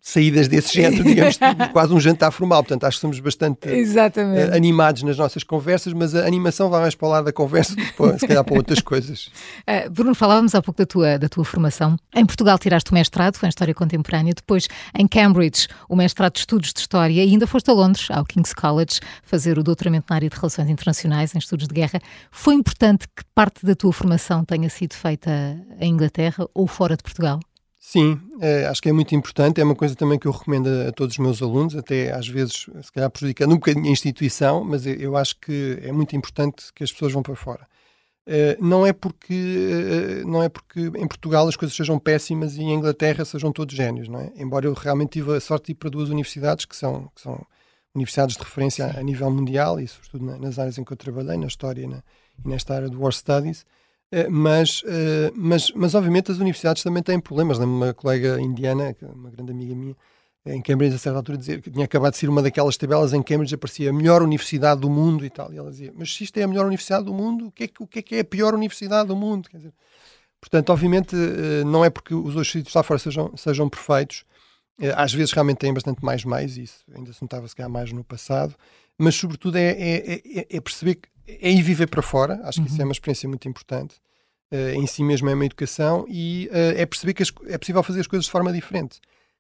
[0.04, 1.40] saídas desse género, digamos,
[1.72, 2.62] quase um jantar formal.
[2.62, 6.94] Portanto, acho que somos bastante uh, animados nas nossas conversas, mas a animação vai mais
[6.94, 9.32] para o lado da conversa do que, se calhar, para outras coisas.
[9.68, 11.96] Uh, Bruno, falávamos há pouco da tua, da tua formação.
[12.14, 16.74] Em Portugal tiraste o mestrado em História Contemporânea, depois em Cambridge o mestrado de Estudos
[16.74, 20.30] de História e ainda foste a Londres, ao King's College, fazer o doutoramento na área
[20.30, 22.02] de Relações Internacionais, em Estudos de Guerra.
[22.30, 25.32] Foi importante que parte da tua formação tenha sido feita
[25.80, 27.40] em Inglaterra ou fora de Portugal?
[27.86, 29.60] Sim, é, acho que é muito importante.
[29.60, 32.26] É uma coisa também que eu recomendo a, a, todos os meus alunos, até às
[32.26, 36.16] vezes, se calhar prejudicando um bocadinho a instituição, mas eu, eu acho que é muito
[36.16, 37.68] importante que as pessoas vão para fora.
[38.26, 42.62] Uh, não é porque uh, não é porque em Portugal as coisas sejam péssimas e
[42.62, 44.32] em Inglaterra sejam todos génios, não é?
[44.38, 47.46] Embora eu realmente tive a sorte de ir para duas universidades que são, que são
[47.94, 51.38] universidades de referência a, a, nível mundial, e sobretudo nas áreas em que eu trabalhei,
[51.38, 52.02] na história e, na,
[52.44, 53.66] e nesta área do War Studies.
[54.16, 57.58] Eh, mas, eh, mas, mas obviamente as universidades também têm problemas.
[57.58, 59.96] Lembro-me uma colega indiana, é uma grande amiga minha,
[60.46, 63.24] em Cambridge, a certa altura, dizer que tinha acabado de ser uma daquelas tabelas em
[63.24, 65.52] Cambridge aparecia a melhor universidade do mundo e tal.
[65.52, 67.68] E ela dizia: Mas se isto é a melhor universidade do mundo, o que é
[67.68, 69.50] que, o que, é, que é a pior universidade do mundo?
[69.50, 69.74] Quer dizer,
[70.40, 74.26] portanto, obviamente, eh, não é porque os outros sítios lá fora sejam, sejam perfeitos.
[74.96, 78.04] Às vezes realmente têm bastante mais meios, isso ainda se notava se calhar mais no
[78.04, 78.56] passado,
[78.98, 82.60] mas sobretudo é, é, é, é perceber que é ir viver para fora, acho que
[82.62, 82.66] uhum.
[82.66, 82.90] isso é uhum.
[82.90, 83.96] uma experiência muito importante.
[84.54, 87.82] Uh, em si mesmo é uma educação e uh, é perceber que as, é possível
[87.82, 89.00] fazer as coisas de forma diferente.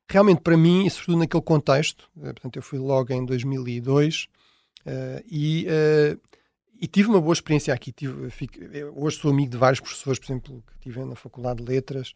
[0.09, 4.27] Realmente, para mim, e sobretudo naquele contexto, uh, portanto, eu fui logo em 2002
[5.31, 5.65] e,
[6.81, 7.93] e, tive uma boa experiência aqui.
[7.93, 8.57] Tive, fico,
[8.95, 12.13] hoje sou amigo de vários professores, por exemplo, que tive na Faculdade de Letras,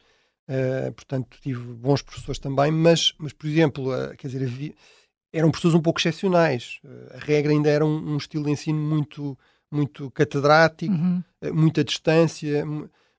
[0.97, 4.73] portanto, tive bons professores também, mas, mas por exemplo, quer dizer, havia,
[5.32, 6.82] eram professores um pouco excepcionais.
[7.13, 9.38] a regra ainda era um, um estilo de ensino muito
[9.71, 11.23] muito catedrático, uhum.
[11.41, 12.65] Eh, muita distância.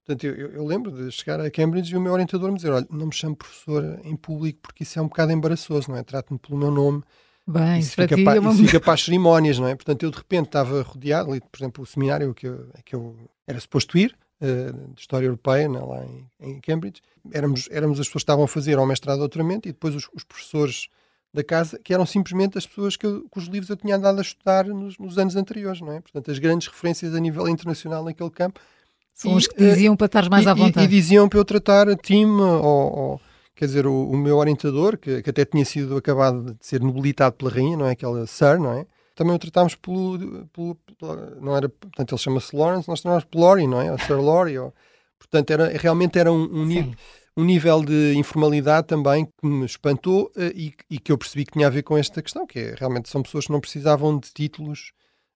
[0.05, 2.87] Portanto, eu, eu, lembro de chegar a Cambridge e o meu orientador me dizer: olha,
[2.91, 6.03] não me chame professor em público porque isso é um bocado embaraçoso, não é?
[6.03, 7.03] Trate-me pelo meu nome.
[7.47, 8.53] Bem, isso, fica, para, é uma...
[8.53, 9.75] isso fica para as cerimónias, não é?
[9.75, 13.17] Portanto, eu de repente estava rodeado, ali, por exemplo, o seminário que eu, que eu
[13.47, 17.01] era suposto ir, uh, de História Europeia, né, lá em, em, Cambridge,
[17.33, 20.25] éramos, éramos as pessoas que estavam a fazer ao mestrado doutoramento e depois os, os
[20.25, 20.89] professores
[21.33, 24.23] da casa, que eram simplesmente as pessoas que eu, cujos livros eu tinha andado a
[24.23, 26.01] estudar nos, nos, anos anteriores, não é?
[26.01, 28.61] Portanto, as grandes referências a nível internacional naquele campo.
[29.13, 30.87] São os que diziam uh, para estar mais e, à vontade.
[30.87, 33.21] E, e, diziam para eu tratar a time ou, ou
[33.59, 37.35] quer dizer, o, o meu orientador, que, que, até tinha sido acabado de ser nobilitado
[37.35, 37.91] pela rainha, não é?
[37.91, 38.87] Aquela Sir, não é?
[39.17, 43.41] Também o tratámos pelo, pelo, pelo não era, portanto, ele chama-se Lawrence, nós tratámos por
[43.41, 43.91] Lori, não é?
[43.91, 44.73] Ou Sir Lori, ou,
[45.19, 46.95] portanto, era, realmente era um, um, nível,
[47.39, 51.53] um nível de informalidade também que me espantou uh, e, e, que eu percebi que
[51.53, 54.33] tinha a ver com esta questão, que é, realmente são pessoas que não precisavam de
[54.33, 54.91] títulos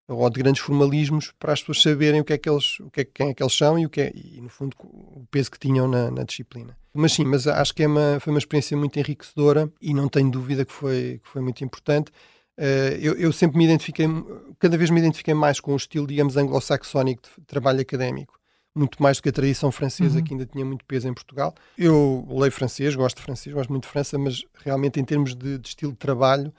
[0.09, 3.03] ou de grandes formalismos para as pessoas saberem o que é que eles, o que
[3.03, 5.49] é, quem é que eles são e o que é, e no fundo o peso
[5.49, 6.77] que tinham na, na disciplina.
[6.93, 10.29] Mas sim, mas acho que é uma, foi uma experiência muito enriquecedora e não tenho
[10.29, 12.11] dúvida que foi, que foi muito importante.
[12.59, 14.07] Uh, eu, eu, sempre me identifiquei,
[14.59, 18.42] cada vez me identifiquei mais com o estilo, digamos, anglo-saxónico de trabalho académico,
[18.75, 20.25] muito mais do que a tradição francesa, uhum.
[20.25, 21.55] que ainda tinha muito peso em Portugal.
[21.77, 25.59] Eu leio francês, gosto de francês, gosto muito de França, mas realmente em termos de,
[25.59, 26.53] de estilo de trabalho,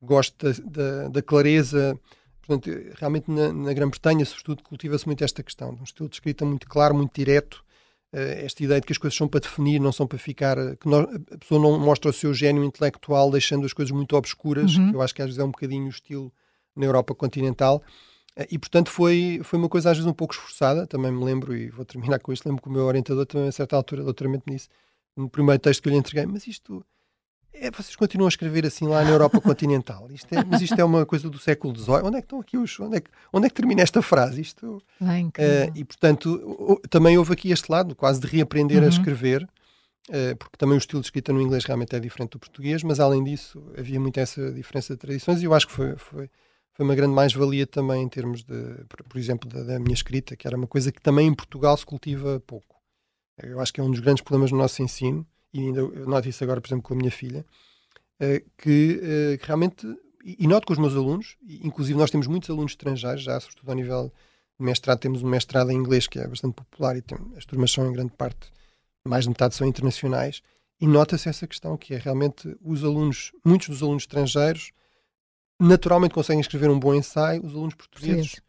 [0.00, 1.98] gosto da, da, da clareza.
[2.40, 6.44] Portanto, realmente na, na Grã-Bretanha, sobretudo, cultiva-se muito esta questão, de um estilo de escrita
[6.44, 7.64] muito claro, muito direto,
[8.12, 10.76] eh, esta ideia de que as coisas são para definir, não são para ficar, eh,
[10.76, 14.76] que nós, a pessoa não mostra o seu gênio intelectual deixando as coisas muito obscuras,
[14.76, 14.90] uhum.
[14.90, 16.32] que eu acho que às vezes é um bocadinho o estilo
[16.76, 17.82] na Europa continental.
[18.36, 21.56] Eh, e, portanto, foi, foi uma coisa às vezes um pouco esforçada, também me lembro,
[21.56, 24.50] e vou terminar com isto, lembro que o meu orientador também a certa altura, doutoramento
[24.50, 24.68] nisso,
[25.16, 26.84] no primeiro texto que eu lhe entreguei, mas isto
[27.60, 30.08] é, vocês continuam a escrever assim lá na Europa continental.
[30.10, 32.02] Isto é, mas isto é uma coisa do século XVIII.
[32.04, 32.78] Onde é que estão aqui os.
[32.78, 34.40] Onde é que, onde é que termina esta frase?
[34.40, 38.86] Isto, Bem, uh, e portanto, também houve aqui este lado, quase de reaprender uhum.
[38.86, 42.38] a escrever, uh, porque também o estilo de escrita no inglês realmente é diferente do
[42.38, 45.96] português, mas além disso havia muito essa diferença de tradições e eu acho que foi,
[45.96, 46.30] foi,
[46.76, 50.46] foi uma grande mais-valia também em termos de, por, exemplo, da, da minha escrita, que
[50.46, 52.76] era uma coisa que também em Portugal se cultiva pouco.
[53.42, 56.28] Eu acho que é um dos grandes problemas do nosso ensino e ainda eu noto
[56.28, 57.44] isso agora, por exemplo, com a minha filha,
[58.20, 59.86] uh, que, uh, que, realmente,
[60.22, 63.74] e, noto com os meus alunos, inclusive nós temos muitos alunos estrangeiros, já, sobretudo ao
[63.74, 64.12] nível
[64.58, 67.70] de mestrado, temos um mestrado em inglês que é bastante popular e tem, as turmas
[67.70, 68.52] são em grande parte,
[69.06, 70.42] mais de metade são internacionais,
[70.78, 74.72] e nota-se essa questão, que é realmente os alunos, muitos dos alunos estrangeiros,
[75.58, 78.46] naturalmente conseguem escrever um bom ensaio, os alunos portugueses Sim.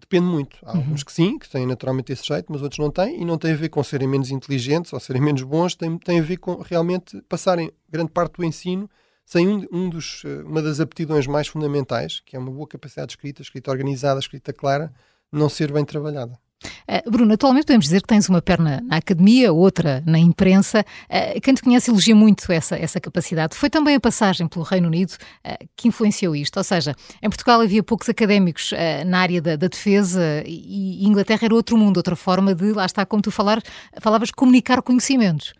[0.00, 0.58] Depende muito.
[0.62, 0.78] Há uhum.
[0.78, 3.52] alguns que sim, que têm naturalmente esse jeito, mas outros não têm, e não tem
[3.52, 6.62] a ver com serem menos inteligentes ou serem menos bons, tem, tem a ver com
[6.62, 8.88] realmente passarem grande parte do ensino
[9.24, 13.08] sem um, um dos, eh, uma das aptidões mais fundamentais, que é uma boa capacidade
[13.08, 14.90] de escrita, escrita organizada, escrita clara,
[15.30, 16.38] não ser bem trabalhada.
[16.64, 20.84] Uh, Bruno, atualmente podemos dizer que tens uma perna na academia, outra na imprensa.
[21.04, 23.56] Uh, quem te conhece elogia muito essa, essa capacidade.
[23.56, 26.56] Foi também a passagem pelo Reino Unido uh, que influenciou isto.
[26.56, 28.72] Ou seja, em Portugal havia poucos académicos
[29.06, 32.86] na área da, da, defesa e, e Inglaterra era outro mundo, outra forma de, lá
[32.86, 33.62] está, como tu falar,
[34.00, 35.54] falavas, comunicar conhecimentos.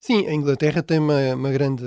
[0.00, 1.84] Sim, a Inglaterra tem uma, uma grande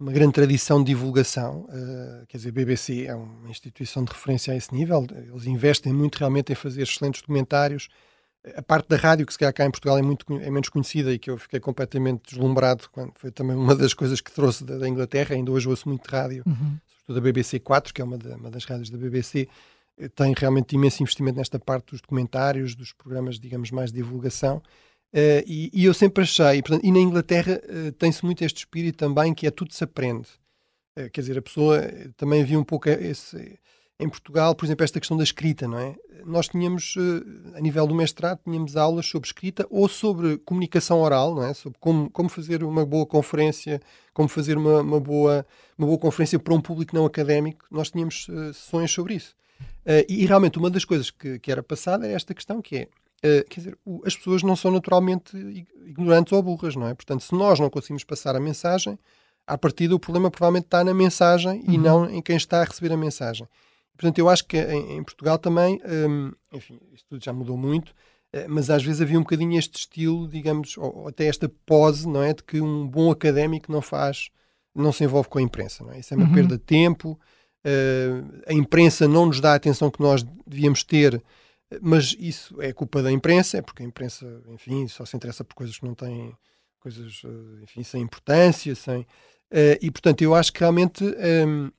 [0.00, 4.52] uma grande tradição de divulgação, uh, quer dizer, a BBC é uma instituição de referência
[4.52, 7.88] a esse nível, eles investem muito realmente em fazer excelentes documentários.
[8.56, 11.12] A parte da rádio, que se calhar cá em Portugal é, muito, é menos conhecida
[11.12, 14.78] e que eu fiquei completamente deslumbrado quando foi também uma das coisas que trouxe da,
[14.78, 16.78] da Inglaterra, ainda hoje ouço muito rádio, uhum.
[16.86, 19.48] sobretudo a BBC 4, que é uma, de, uma das rádios da BBC,
[19.98, 24.62] eh, tem realmente imenso investimento nesta parte dos documentários, dos programas, digamos, mais de divulgação.
[25.12, 28.98] Uh, e, e, eu sempre achei, portanto, e na Inglaterra uh, tem-se muito este espírito
[28.98, 30.28] também que é tudo se aprende.
[30.98, 31.80] Uh, quer dizer, a pessoa
[32.16, 33.58] também havia um pouco esse.
[34.00, 35.96] Em Portugal, por exemplo, esta questão da escrita, não é?
[36.24, 36.94] Nós tínhamos,
[37.52, 41.52] a nível do mestrado, tínhamos aulas sobre escrita ou sobre comunicação oral, não é?
[41.52, 43.80] Sobre como, como fazer uma boa conferência,
[44.14, 45.44] como fazer uma, uma, boa,
[45.76, 47.66] uma boa conferência para um público não académico.
[47.72, 49.34] Nós tínhamos sessões sobre isso.
[50.08, 52.88] e, e realmente uma das coisas que, que era passada é esta questão que é
[53.18, 55.36] Uh, quer dizer, o, as pessoas não são naturalmente
[55.86, 56.94] ignorantes ou burras, não é?
[56.94, 58.98] Portanto, se nós não conseguimos passar a mensagem,
[59.46, 61.74] à partida o problema provavelmente está na mensagem uhum.
[61.74, 63.48] e não em quem está a receber a mensagem.
[63.96, 67.88] Portanto, eu acho que em, em Portugal também, um, enfim, isto tudo já mudou muito,
[67.88, 72.06] uh, mas às vezes havia um bocadinho este estilo, digamos, ou, ou, até esta pose,
[72.06, 72.32] não é?
[72.32, 74.30] De que um bom académico não faz,
[74.72, 75.98] não se envolve com a imprensa, não é?
[75.98, 76.34] Isso é uma uhum.
[76.34, 77.18] perda de tempo,
[77.64, 81.20] uh, a imprensa não nos dá a atenção que nós devíamos ter
[81.82, 85.54] mas isso é culpa da imprensa, é porque a imprensa, enfim, só se interessa por
[85.54, 86.34] coisas que não têm
[86.80, 89.00] coisas, eh, enfim, sem importância, sem.
[89.50, 91.72] Uh, e portanto, eu acho que realmente um, ehm,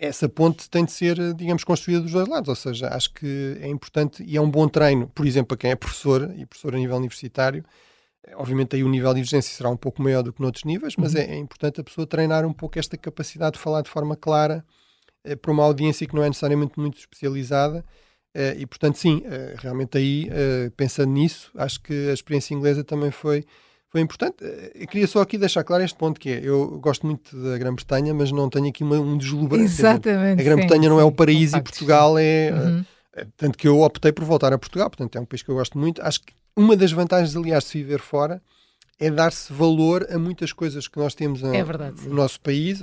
[0.00, 2.48] essa ponte tem de ser, digamos, construída dos dois lados.
[2.48, 5.70] Ou seja, acho que é importante e é um bom treino, por exemplo, para quem
[5.70, 7.64] é professor e professor a nível universitário.
[8.34, 11.14] Obviamente aí o nível de exigência será um pouco maior do que noutros níveis, mas
[11.14, 11.20] uhum.
[11.20, 14.64] é, é, importante a pessoa treinar um pouco esta capacidade de falar de forma clara
[15.24, 17.84] eh, para uma audiência que não é necessariamente muito especializada.
[18.34, 22.84] Eh, e portanto, sim, eh, realmente aí, eh, pensando nisso, acho que a experiência inglesa
[22.84, 23.44] também foi
[23.88, 24.36] foi importante.
[24.72, 28.14] Eu queria só aqui deixar claro este ponto, que é, eu gosto muito da Grã-Bretanha,
[28.14, 29.68] mas não tenho aqui uma, um deslumbramento.
[29.68, 30.40] Exatamente.
[30.40, 32.52] a Grã-Bretanha não é o paraíso e Portugal é...
[32.52, 32.84] Uhum.
[33.36, 35.76] Tanto que eu optei por voltar a Portugal, portanto é um país que eu gosto
[35.76, 36.00] muito.
[36.02, 38.40] Acho que uma das vantagens, aliás, de se viver fora
[39.00, 41.64] é dar-se valor a muitas coisas que nós temos é
[42.06, 42.80] no nosso país,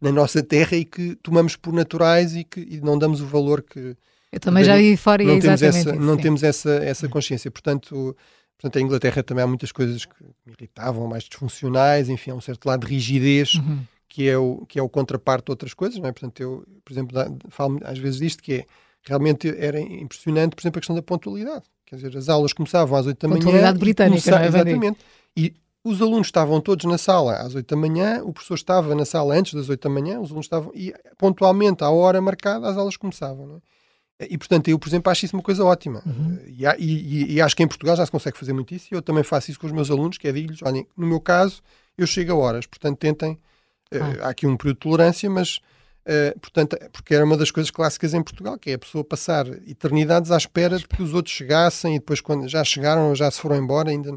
[0.00, 3.60] na nossa terra e que tomamos por naturais e que e não damos o valor
[3.60, 3.96] que...
[4.34, 7.08] Eu também já vi fora e não é temos essa, isso, Não temos essa, essa
[7.08, 7.50] consciência.
[7.50, 8.16] Portanto,
[8.64, 10.14] Portanto, a Inglaterra também há muitas coisas que
[10.46, 13.80] me irritavam, mais disfuncionais, enfim, há um certo lado de rigidez uhum.
[14.08, 16.12] que, é o, que é o contraparte de outras coisas, não é?
[16.12, 18.66] Portanto, eu, por exemplo, falo às vezes disto, que é,
[19.02, 21.64] realmente era impressionante, por exemplo, a questão da pontualidade.
[21.84, 23.40] Quer dizer, as aulas começavam às 8 da manhã.
[23.40, 24.62] Pontualidade britânica, começava, não é?
[24.62, 24.98] Exatamente.
[25.36, 29.04] E os alunos estavam todos na sala às 8 da manhã, o professor estava na
[29.04, 32.78] sala antes das 8 da manhã, os alunos estavam, e pontualmente, à hora marcada, as
[32.78, 33.60] aulas começavam, não é?
[34.20, 36.02] E, portanto, eu, por exemplo, acho isso uma coisa ótima.
[36.06, 36.38] Uhum.
[36.46, 38.88] E, e, e, acho que em Portugal já se consegue fazer muito isso.
[38.92, 41.20] E eu também faço isso com os meus alunos, que é digo-lhes, olhem, no meu
[41.20, 41.62] caso,
[41.98, 42.66] eu chego a horas.
[42.66, 43.38] Portanto, tentem...
[43.92, 44.26] Ah.
[44.26, 45.58] há aqui um período de tolerância, mas...
[46.06, 49.46] Uh, portanto, porque era uma das coisas clássicas em Portugal, que é a pessoa passar
[49.66, 53.30] eternidades à espera de que os outros chegassem e depois, quando já chegaram ou já
[53.30, 54.14] se foram embora, ainda...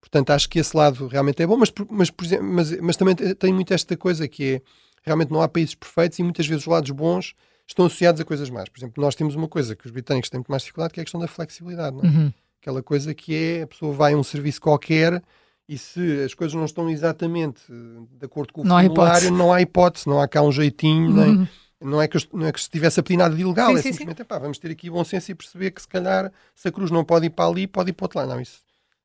[0.00, 3.74] Portanto, acho que esse lado realmente é bom, mas, mas, mas, mas também tem muito
[3.74, 4.62] esta coisa que é,
[5.02, 7.34] realmente não há países perfeitos e muitas vezes os lados bons
[7.66, 8.68] estão associados a coisas más.
[8.68, 11.02] Por exemplo, nós temos uma coisa que os britânicos têm muito mais dificuldade, que é
[11.02, 11.96] a questão da flexibilidade.
[11.96, 12.00] É?
[12.00, 12.32] Uhum.
[12.60, 15.22] Aquela coisa que é a pessoa vai a um serviço qualquer
[15.68, 19.60] e se as coisas não estão exatamente de acordo com o não formulário, não há
[19.60, 21.36] hipótese, não há cá um jeitinho, uhum.
[21.36, 21.48] nem,
[21.80, 24.40] não é que, não é que estivesse apelidado de ilegal, sim, é sim, simplesmente, sim.
[24.40, 27.26] vamos ter aqui bom senso e perceber que se calhar se a cruz não pode
[27.26, 28.28] ir para ali, pode ir para outro lado.
[28.28, 28.60] Não, isso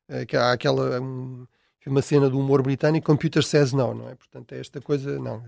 [0.08, 1.46] é, que há aquela um,
[1.86, 4.14] uma cena do humor britânico, computer says não, não é?
[4.14, 5.42] Portanto, é esta coisa, não,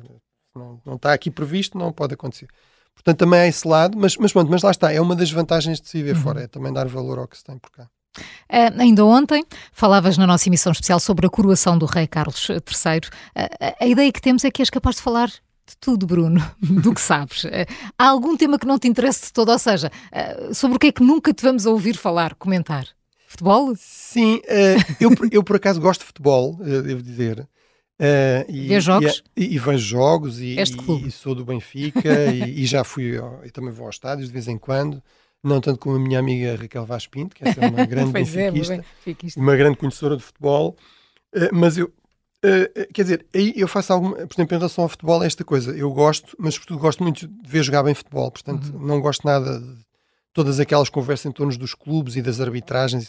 [0.55, 2.49] não, não está aqui previsto, não pode acontecer.
[2.95, 5.81] Portanto, também há esse lado, mas, mas pronto, mas lá está, é uma das vantagens
[5.81, 6.23] de se viver uhum.
[6.23, 7.89] fora, é também dar valor ao que se tem por cá.
[8.19, 12.57] Uh, ainda ontem falavas na nossa emissão especial sobre a coroação do rei Carlos III.
[12.57, 16.95] Uh, a ideia que temos é que és capaz de falar de tudo, Bruno, do
[16.95, 17.45] que sabes.
[17.45, 17.67] Uh,
[17.99, 19.51] há algum tema que não te interesse de todo?
[19.51, 19.91] Ou seja,
[20.53, 22.87] sobre o que é que nunca te vamos ouvir falar, comentar?
[23.27, 23.75] Futebol?
[23.77, 24.41] Sim,
[25.01, 27.49] eu, eu por acaso gosto de futebol, devo dizer.
[28.01, 29.23] Uh, e, Vê jogos?
[29.37, 33.87] E, e, vejo jogos e, e sou do Benfica e, já fui, e também vou
[33.87, 35.01] aos estádios de vez em quando,
[35.43, 39.41] não tanto como a minha amiga Raquel Vaz Pinto, que é uma grande é, benfiquista,
[39.41, 40.77] uma grande conhecedora de futebol,
[41.37, 44.89] uh, mas eu, uh, quer dizer, aí eu faço alguma, por exemplo, em relação ao
[44.89, 48.29] futebol, é esta coisa, eu gosto, mas sobretudo gosto muito de ver jogar bem futebol,
[48.29, 48.87] portanto uhum.
[48.87, 49.85] não gosto nada de
[50.35, 53.09] todas aquelas conversas em torno dos clubes e das arbitragens.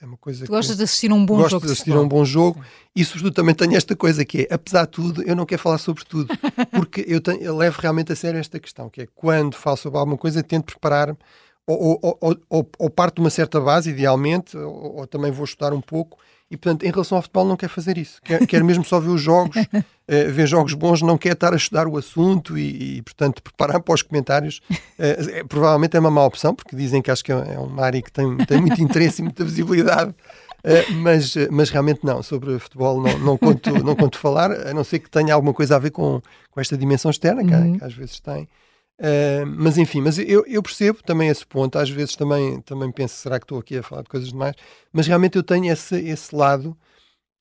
[0.00, 1.60] É uma coisa tu gostas de assistir a um bom gosto jogo?
[1.60, 2.60] Gosto de assistir a um bom jogo
[2.94, 5.78] e, sobretudo, também tenho esta coisa que é, apesar de tudo, eu não quero falar
[5.78, 6.34] sobre tudo,
[6.74, 9.98] porque eu, tenho, eu levo realmente a sério esta questão, que é quando falo sobre
[10.00, 11.16] alguma coisa, tento preparar-me
[11.64, 12.18] ou, ou,
[12.50, 16.18] ou, ou, parte de uma certa base, idealmente, ou também vou estudar um pouco
[16.52, 18.20] e, portanto, em relação ao futebol, não quer fazer isso.
[18.22, 19.82] Quer, quer mesmo só ver os jogos, uh,
[20.30, 23.94] ver jogos bons, não quer estar a estudar o assunto e, e portanto, preparar para
[23.94, 24.60] os comentários.
[24.70, 27.82] Uh, é, provavelmente é uma má opção, porque dizem que acho que é, é uma
[27.82, 30.10] área que tem, tem muito interesse e muita visibilidade.
[30.10, 34.84] Uh, mas, mas realmente não, sobre futebol não, não, conto, não conto falar, a não
[34.84, 37.78] ser que tenha alguma coisa a ver com, com esta dimensão externa, que, uhum.
[37.78, 38.46] que às vezes tem.
[39.02, 41.76] Uh, mas enfim, mas eu, eu, percebo também esse ponto.
[41.76, 44.54] Às vezes também, também penso, será que estou aqui a falar de coisas demais?
[44.92, 46.78] Mas realmente eu tenho esse, esse lado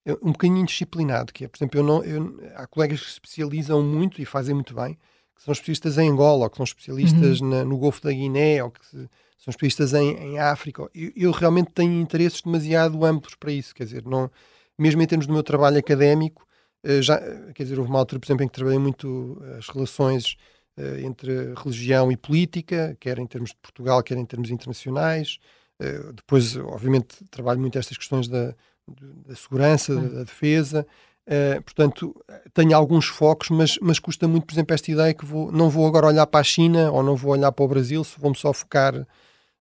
[0.03, 3.11] eh, um bocadinho indisciplinado, que é, por exemplo, eu não, eu, há colegas que se
[3.13, 4.97] especializam muito e fazem muito bem,
[5.35, 7.49] que são especialistas em Angola, ou que são especialistas uhum.
[7.49, 8.97] na, no Golfo da Guiné, ou que se,
[9.37, 10.81] são especialistas em, em África.
[10.95, 14.31] Eu, eu, realmente tenho interesses demasiado amplos para isso, quer dizer, não,
[14.79, 16.43] mesmo em termos do meu trabalho académico,
[16.83, 17.19] eh, já,
[17.53, 20.37] quer dizer, houve uma altura, por exemplo, em que trabalhei muito as relações
[21.05, 25.39] entre religião e política, quer em termos de Portugal, quer em termos internacionais.
[25.81, 28.55] Uh, depois, obviamente, trabalho muito estas questões da,
[28.87, 30.85] da segurança, da, da defesa.
[31.27, 32.15] Uh, portanto,
[32.53, 35.85] tenho alguns focos, mas, mas custa muito, por exemplo, esta ideia que vou, não vou
[35.85, 38.51] agora olhar para a China ou não vou olhar para o Brasil, se vou-me só
[38.53, 39.05] focar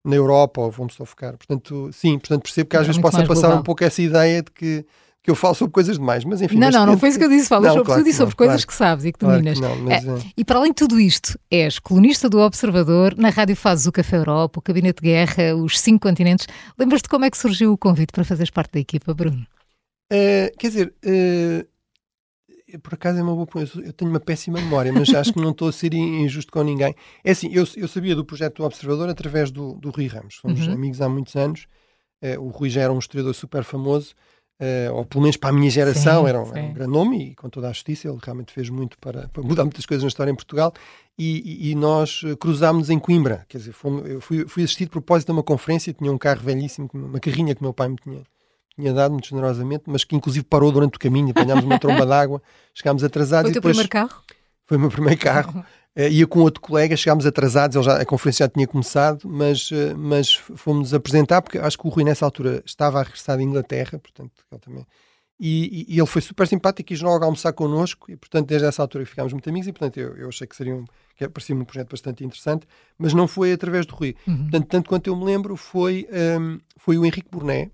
[0.03, 1.37] na Europa ou vou-me só focar.
[1.37, 3.59] Portanto, sim, portanto, percebo que às é vezes possa passar global.
[3.59, 4.85] um pouco essa ideia de que
[5.23, 6.57] que eu falo sobre coisas demais, mas enfim.
[6.57, 8.35] Não, não, não foi isso que eu disse, falas não, sobre claro tudo e sobre
[8.35, 9.59] coisas claro, que sabes e que dominas.
[9.59, 10.31] Claro que mas, é, é.
[10.35, 14.17] E para além de tudo isto, és colunista do Observador, na rádio fazes o Café
[14.17, 16.47] Europa, o Gabinete de Guerra, os cinco continentes.
[16.77, 19.45] Lembras-te como é que surgiu o convite para fazeres parte da equipa, Bruno?
[20.11, 23.47] Uh, quer dizer, uh, por acaso é uma boa
[23.83, 26.95] Eu tenho uma péssima memória, mas acho que não estou a ser injusto com ninguém.
[27.23, 30.39] É assim, eu, eu sabia do projeto do Observador através do, do Rui Ramos.
[30.41, 30.73] Somos uhum.
[30.73, 31.67] amigos há muitos anos.
[32.23, 34.13] Uh, o Rui já era um historiador super famoso,
[34.61, 37.31] uh, ou pelo menos para a minha geração, sim, era, um, era, um, grande nome
[37.31, 40.07] e com toda a justiça, ele realmente fez muito para, para mudar muitas coisas na
[40.07, 40.73] história em Portugal.
[41.17, 44.91] E, e, e nós cruzámos em Coimbra, quer dizer, fomos, eu fui, fui assistir de
[44.91, 48.23] propósito a uma conferência, tinha um carro velhíssimo, uma carrinha que meu pai me tinha
[48.75, 52.41] tinha dado muito generosamente, mas que inclusive parou durante o caminho, apanhámos uma tromba d'água,
[52.73, 53.51] chegámos atrasados.
[53.51, 53.77] Foi o teu depois...
[53.77, 54.23] primeiro carro?
[54.65, 55.65] Foi o meu primeiro carro.
[55.97, 59.69] Uh, ia com outro colega, chegámos atrasados, ele já, a conferência já tinha começado, mas,
[59.71, 63.43] uh, mas fomos apresentar, porque acho que o Rui nessa altura estava a regressar da
[63.43, 64.87] Inglaterra, portanto, ele também.
[65.37, 68.67] E, e, e, ele foi super simpático e quis logo almoçar connosco, e portanto, desde
[68.67, 70.85] essa altura ficámos muito amigos, e portanto, eu, eu achei que seria um,
[71.17, 72.67] que parecia um projeto bastante interessante,
[72.97, 74.15] mas não foi através do Rui.
[74.27, 74.37] Uhum.
[74.43, 76.07] Portanto, tanto quanto eu me lembro, foi,
[76.39, 77.71] um, foi o Henrique Burnet,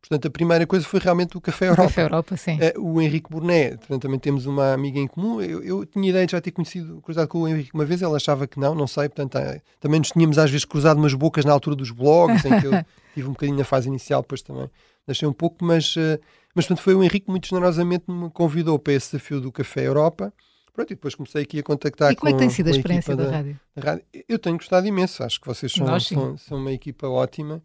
[0.00, 1.82] Portanto, a primeira coisa foi realmente o Café Europa.
[1.82, 2.58] O Café Europa, sim.
[2.76, 5.40] Uh, o Henrique Burnet, portanto, também temos uma amiga em comum.
[5.42, 8.16] Eu, eu, tinha ideia de já ter conhecido, cruzado com o Henrique uma vez, ela
[8.16, 9.08] achava que não, não sei.
[9.08, 12.60] Portanto, uh, também nos tínhamos às vezes cruzado umas bocas na altura dos blogs, em
[12.60, 12.72] que eu
[13.12, 14.70] tive um bocadinho na fase inicial, depois também
[15.06, 16.20] deixei um pouco, mas, uh,
[16.54, 20.32] mas portanto, foi o Henrique muito generosamente me convidou para esse desafio do Café Europa.
[20.72, 22.70] Pronto, e depois comecei aqui a contactar E como com, é que tem sido a,
[22.70, 23.60] a experiência da, da, rádio?
[23.74, 24.04] da, rádio?
[24.28, 27.60] Eu tenho gostado imenso, acho que vocês são, são, são uma equipa ótima.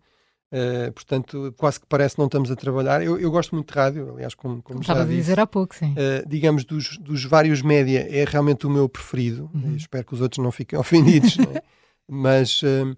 [0.53, 3.03] Uh, portanto, quase que parece que não estamos a trabalhar.
[3.03, 5.93] Eu, eu gosto muito de rádio, aliás, como, como Estava a dizer há pouco, sim.
[5.93, 9.49] Uh, digamos, dos, dos vários média, é realmente o meu preferido.
[9.51, 9.75] Uhum.
[9.75, 11.63] Espero que os outros não fiquem ofendidos, é?
[12.07, 12.95] mas uh,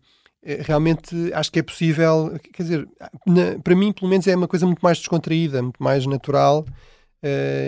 [0.63, 2.37] realmente acho que é possível.
[2.51, 2.89] Quer dizer,
[3.25, 6.65] na, para mim, pelo menos, é uma coisa muito mais descontraída, muito mais natural.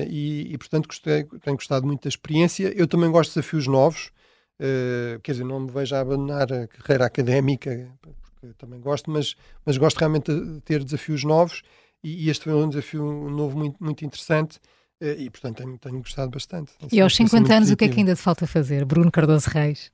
[0.09, 2.71] E, e, portanto, gostei, tenho gostado muito da experiência.
[2.75, 4.11] Eu também gosto de desafios novos.
[5.23, 7.89] quer dizer, não me vejo a abandonar a carreira académica
[8.39, 9.35] que também gosto, mas,
[9.65, 11.63] mas gosto realmente de ter desafios novos
[12.03, 14.59] e, e este foi um desafio novo muito, muito interessante.
[14.99, 16.71] Eh, e, portanto, tenho, tenho gostado bastante.
[16.91, 19.91] E aos 50 anos, o que é que ainda te falta fazer, Bruno Cardoso Reis?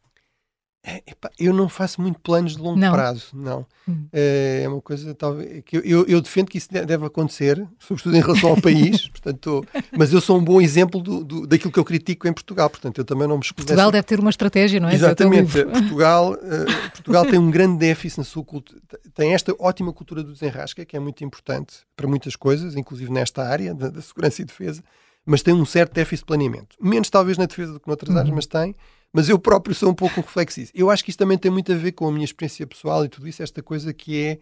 [0.86, 1.02] É,
[1.40, 2.92] eu não faço muito planos de longo não.
[2.92, 3.66] prazo, não.
[3.88, 4.06] Hum.
[4.12, 8.20] É, uma coisa talvez que eu, eu, eu, defendo que isso deve acontecer, sobretudo em
[8.20, 9.08] relação ao país.
[9.08, 9.66] portanto,
[9.98, 12.70] mas eu sou um bom exemplo do, do, daquilo que eu critico em Portugal.
[12.70, 14.96] Portanto, eu também não me Portugal deve ter uma estratégia, não é?
[14.96, 15.64] Exatamente.
[15.64, 18.82] Portugal, uh, Portugal tem um grande déficit na sua cultura.
[19.14, 23.42] Tem esta ótima cultura do desenrasca, que é muito importante para muitas coisas, inclusive nesta
[23.42, 24.84] área da, da segurança e defesa,
[25.26, 26.76] mas tem um certo déficit de planeamento.
[26.82, 28.20] Menos talvez na defesa do que noutras uhum.
[28.20, 28.76] áreas, mas tem
[29.14, 30.72] mas eu próprio sou um pouco reflexivo.
[30.74, 33.10] Eu acho que isto também tem muito a ver com a minha experiência pessoal e
[33.10, 34.40] tudo isso, esta coisa que é.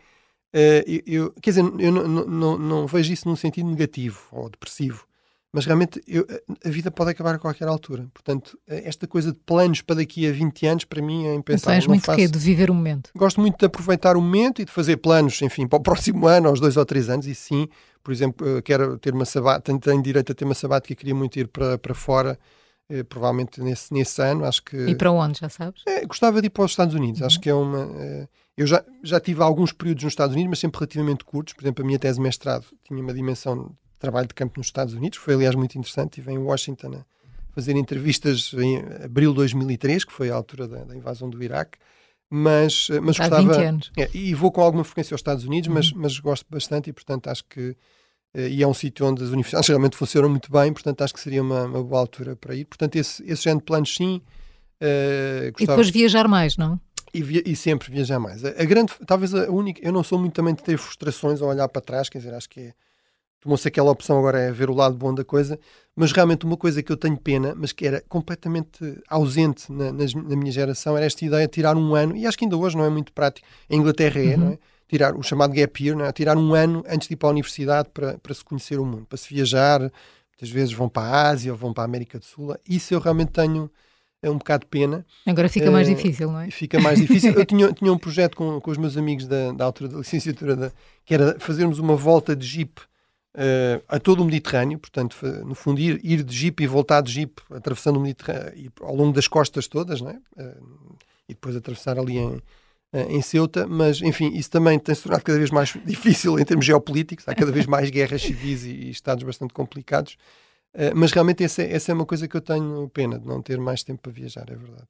[0.53, 4.49] Uh, eu, eu, quer dizer, eu não, não, não, vejo isso num sentido negativo ou
[4.49, 5.05] depressivo,
[5.53, 6.27] mas realmente eu,
[6.65, 8.05] a vida pode acabar a qualquer altura.
[8.13, 11.73] Portanto, eh, esta coisa de planos para daqui a 20 anos, para mim é impensável.
[11.73, 12.17] Então és muito faço...
[12.17, 12.27] quê?
[12.27, 13.11] De viver o momento?
[13.15, 16.49] Gosto muito de aproveitar o momento e de fazer planos, enfim, para o próximo ano,
[16.49, 17.69] aos dois ou três anos, e sim,
[18.03, 21.39] por exemplo, quero ter uma sabática, tenho, tenho direito a ter uma sabática, queria muito
[21.39, 22.37] ir para, para fora
[23.03, 24.45] provavelmente nesse, nesse ano.
[24.45, 25.81] Acho que, e para onde, já sabes?
[25.87, 27.21] É, gostava de ir para os Estados Unidos.
[27.21, 27.27] Uhum.
[27.27, 27.89] Acho que é uma.
[27.99, 28.27] É,
[28.57, 31.53] eu já, já tive alguns períodos nos Estados Unidos, mas sempre relativamente curtos.
[31.53, 34.67] Por exemplo, a minha tese de mestrado tinha uma dimensão de trabalho de campo nos
[34.67, 36.19] Estados Unidos, foi aliás muito interessante.
[36.19, 37.05] Estive em Washington a
[37.53, 41.77] fazer entrevistas em abril de 2003, que foi a altura da, da invasão do Iraque.
[42.33, 43.53] Mas, mas Há gostava.
[43.53, 43.91] 20 anos.
[43.97, 45.73] É, e vou com alguma frequência aos Estados Unidos, uhum.
[45.73, 47.75] mas, mas gosto bastante e, portanto, acho que eh,
[48.33, 51.41] e é um sítio onde as universidades realmente funcionam muito bem, portanto acho que seria
[51.41, 52.65] uma, uma boa altura para ir.
[52.65, 54.21] Portanto, esse, esse género de planos, sim.
[54.81, 55.51] Uh.
[55.59, 56.79] E depois viajar mais, não?
[57.13, 58.43] E, via, e sempre viajar mais.
[58.45, 61.49] A, a, grande, talvez a única, eu não sou muito também de ter frustrações ao
[61.49, 62.73] olhar para trás, quer dizer, acho que é,
[63.41, 65.59] tomou-se aquela opção agora é ver o lado bom da coisa,
[65.93, 68.79] mas realmente uma coisa que eu tenho pena, mas que era completamente
[69.09, 72.37] ausente na, na, na minha geração, era esta ideia de tirar um ano, e acho
[72.37, 74.37] que ainda hoje não é muito prático, em Inglaterra é, uhum.
[74.37, 74.59] não é?
[74.91, 76.11] Tirar o chamado gap year, é?
[76.11, 79.05] tirar um ano antes de ir para a universidade para, para se conhecer o mundo,
[79.05, 79.79] para se viajar.
[79.79, 82.53] Muitas vezes vão para a Ásia ou vão para a América do Sul.
[82.67, 83.71] Isso eu realmente tenho
[84.21, 85.05] é um bocado de pena.
[85.25, 86.51] Agora fica mais uh, difícil, não é?
[86.51, 87.33] Fica mais difícil.
[87.33, 90.55] Eu tinha, tinha um projeto com, com os meus amigos da, da altura da licenciatura,
[90.55, 90.71] da,
[91.05, 95.79] que era fazermos uma volta de jeep uh, a todo o Mediterrâneo, portanto, no fundo,
[95.79, 99.67] ir, ir de jeep e voltar de jeep, atravessando o Mediterrâneo, ao longo das costas
[99.67, 100.19] todas, não é?
[100.37, 100.95] Uh,
[101.29, 102.41] e depois atravessar ali em, eh,
[102.93, 106.65] em Ceuta, mas enfim, isso também tem se tornado cada vez mais difícil em termos
[106.65, 110.17] geopolíticos, há cada vez mais guerras civis e, e estados bastante complicados.
[110.73, 113.41] Uh, mas realmente essa, é, essa é uma coisa que eu tenho pena de não
[113.41, 114.87] ter mais tempo para viajar, é verdade.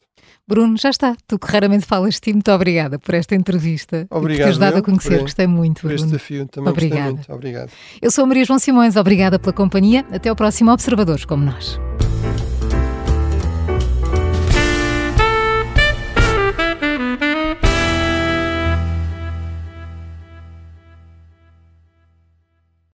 [0.47, 1.15] Bruno, já está.
[1.27, 4.05] Tu que raramente falas de ti, muito obrigada por esta entrevista.
[4.11, 4.37] Obrigado.
[4.37, 5.81] Por teres dado a conhecer, por, gostei muito.
[5.81, 5.95] Por Bruno.
[5.95, 7.13] este desafio, também obrigada.
[7.13, 7.33] muito.
[7.33, 7.71] Obrigado.
[7.99, 10.05] Eu sou a Maria João Simões, obrigada pela companhia.
[10.11, 11.79] Até ao próximo Observadores como nós.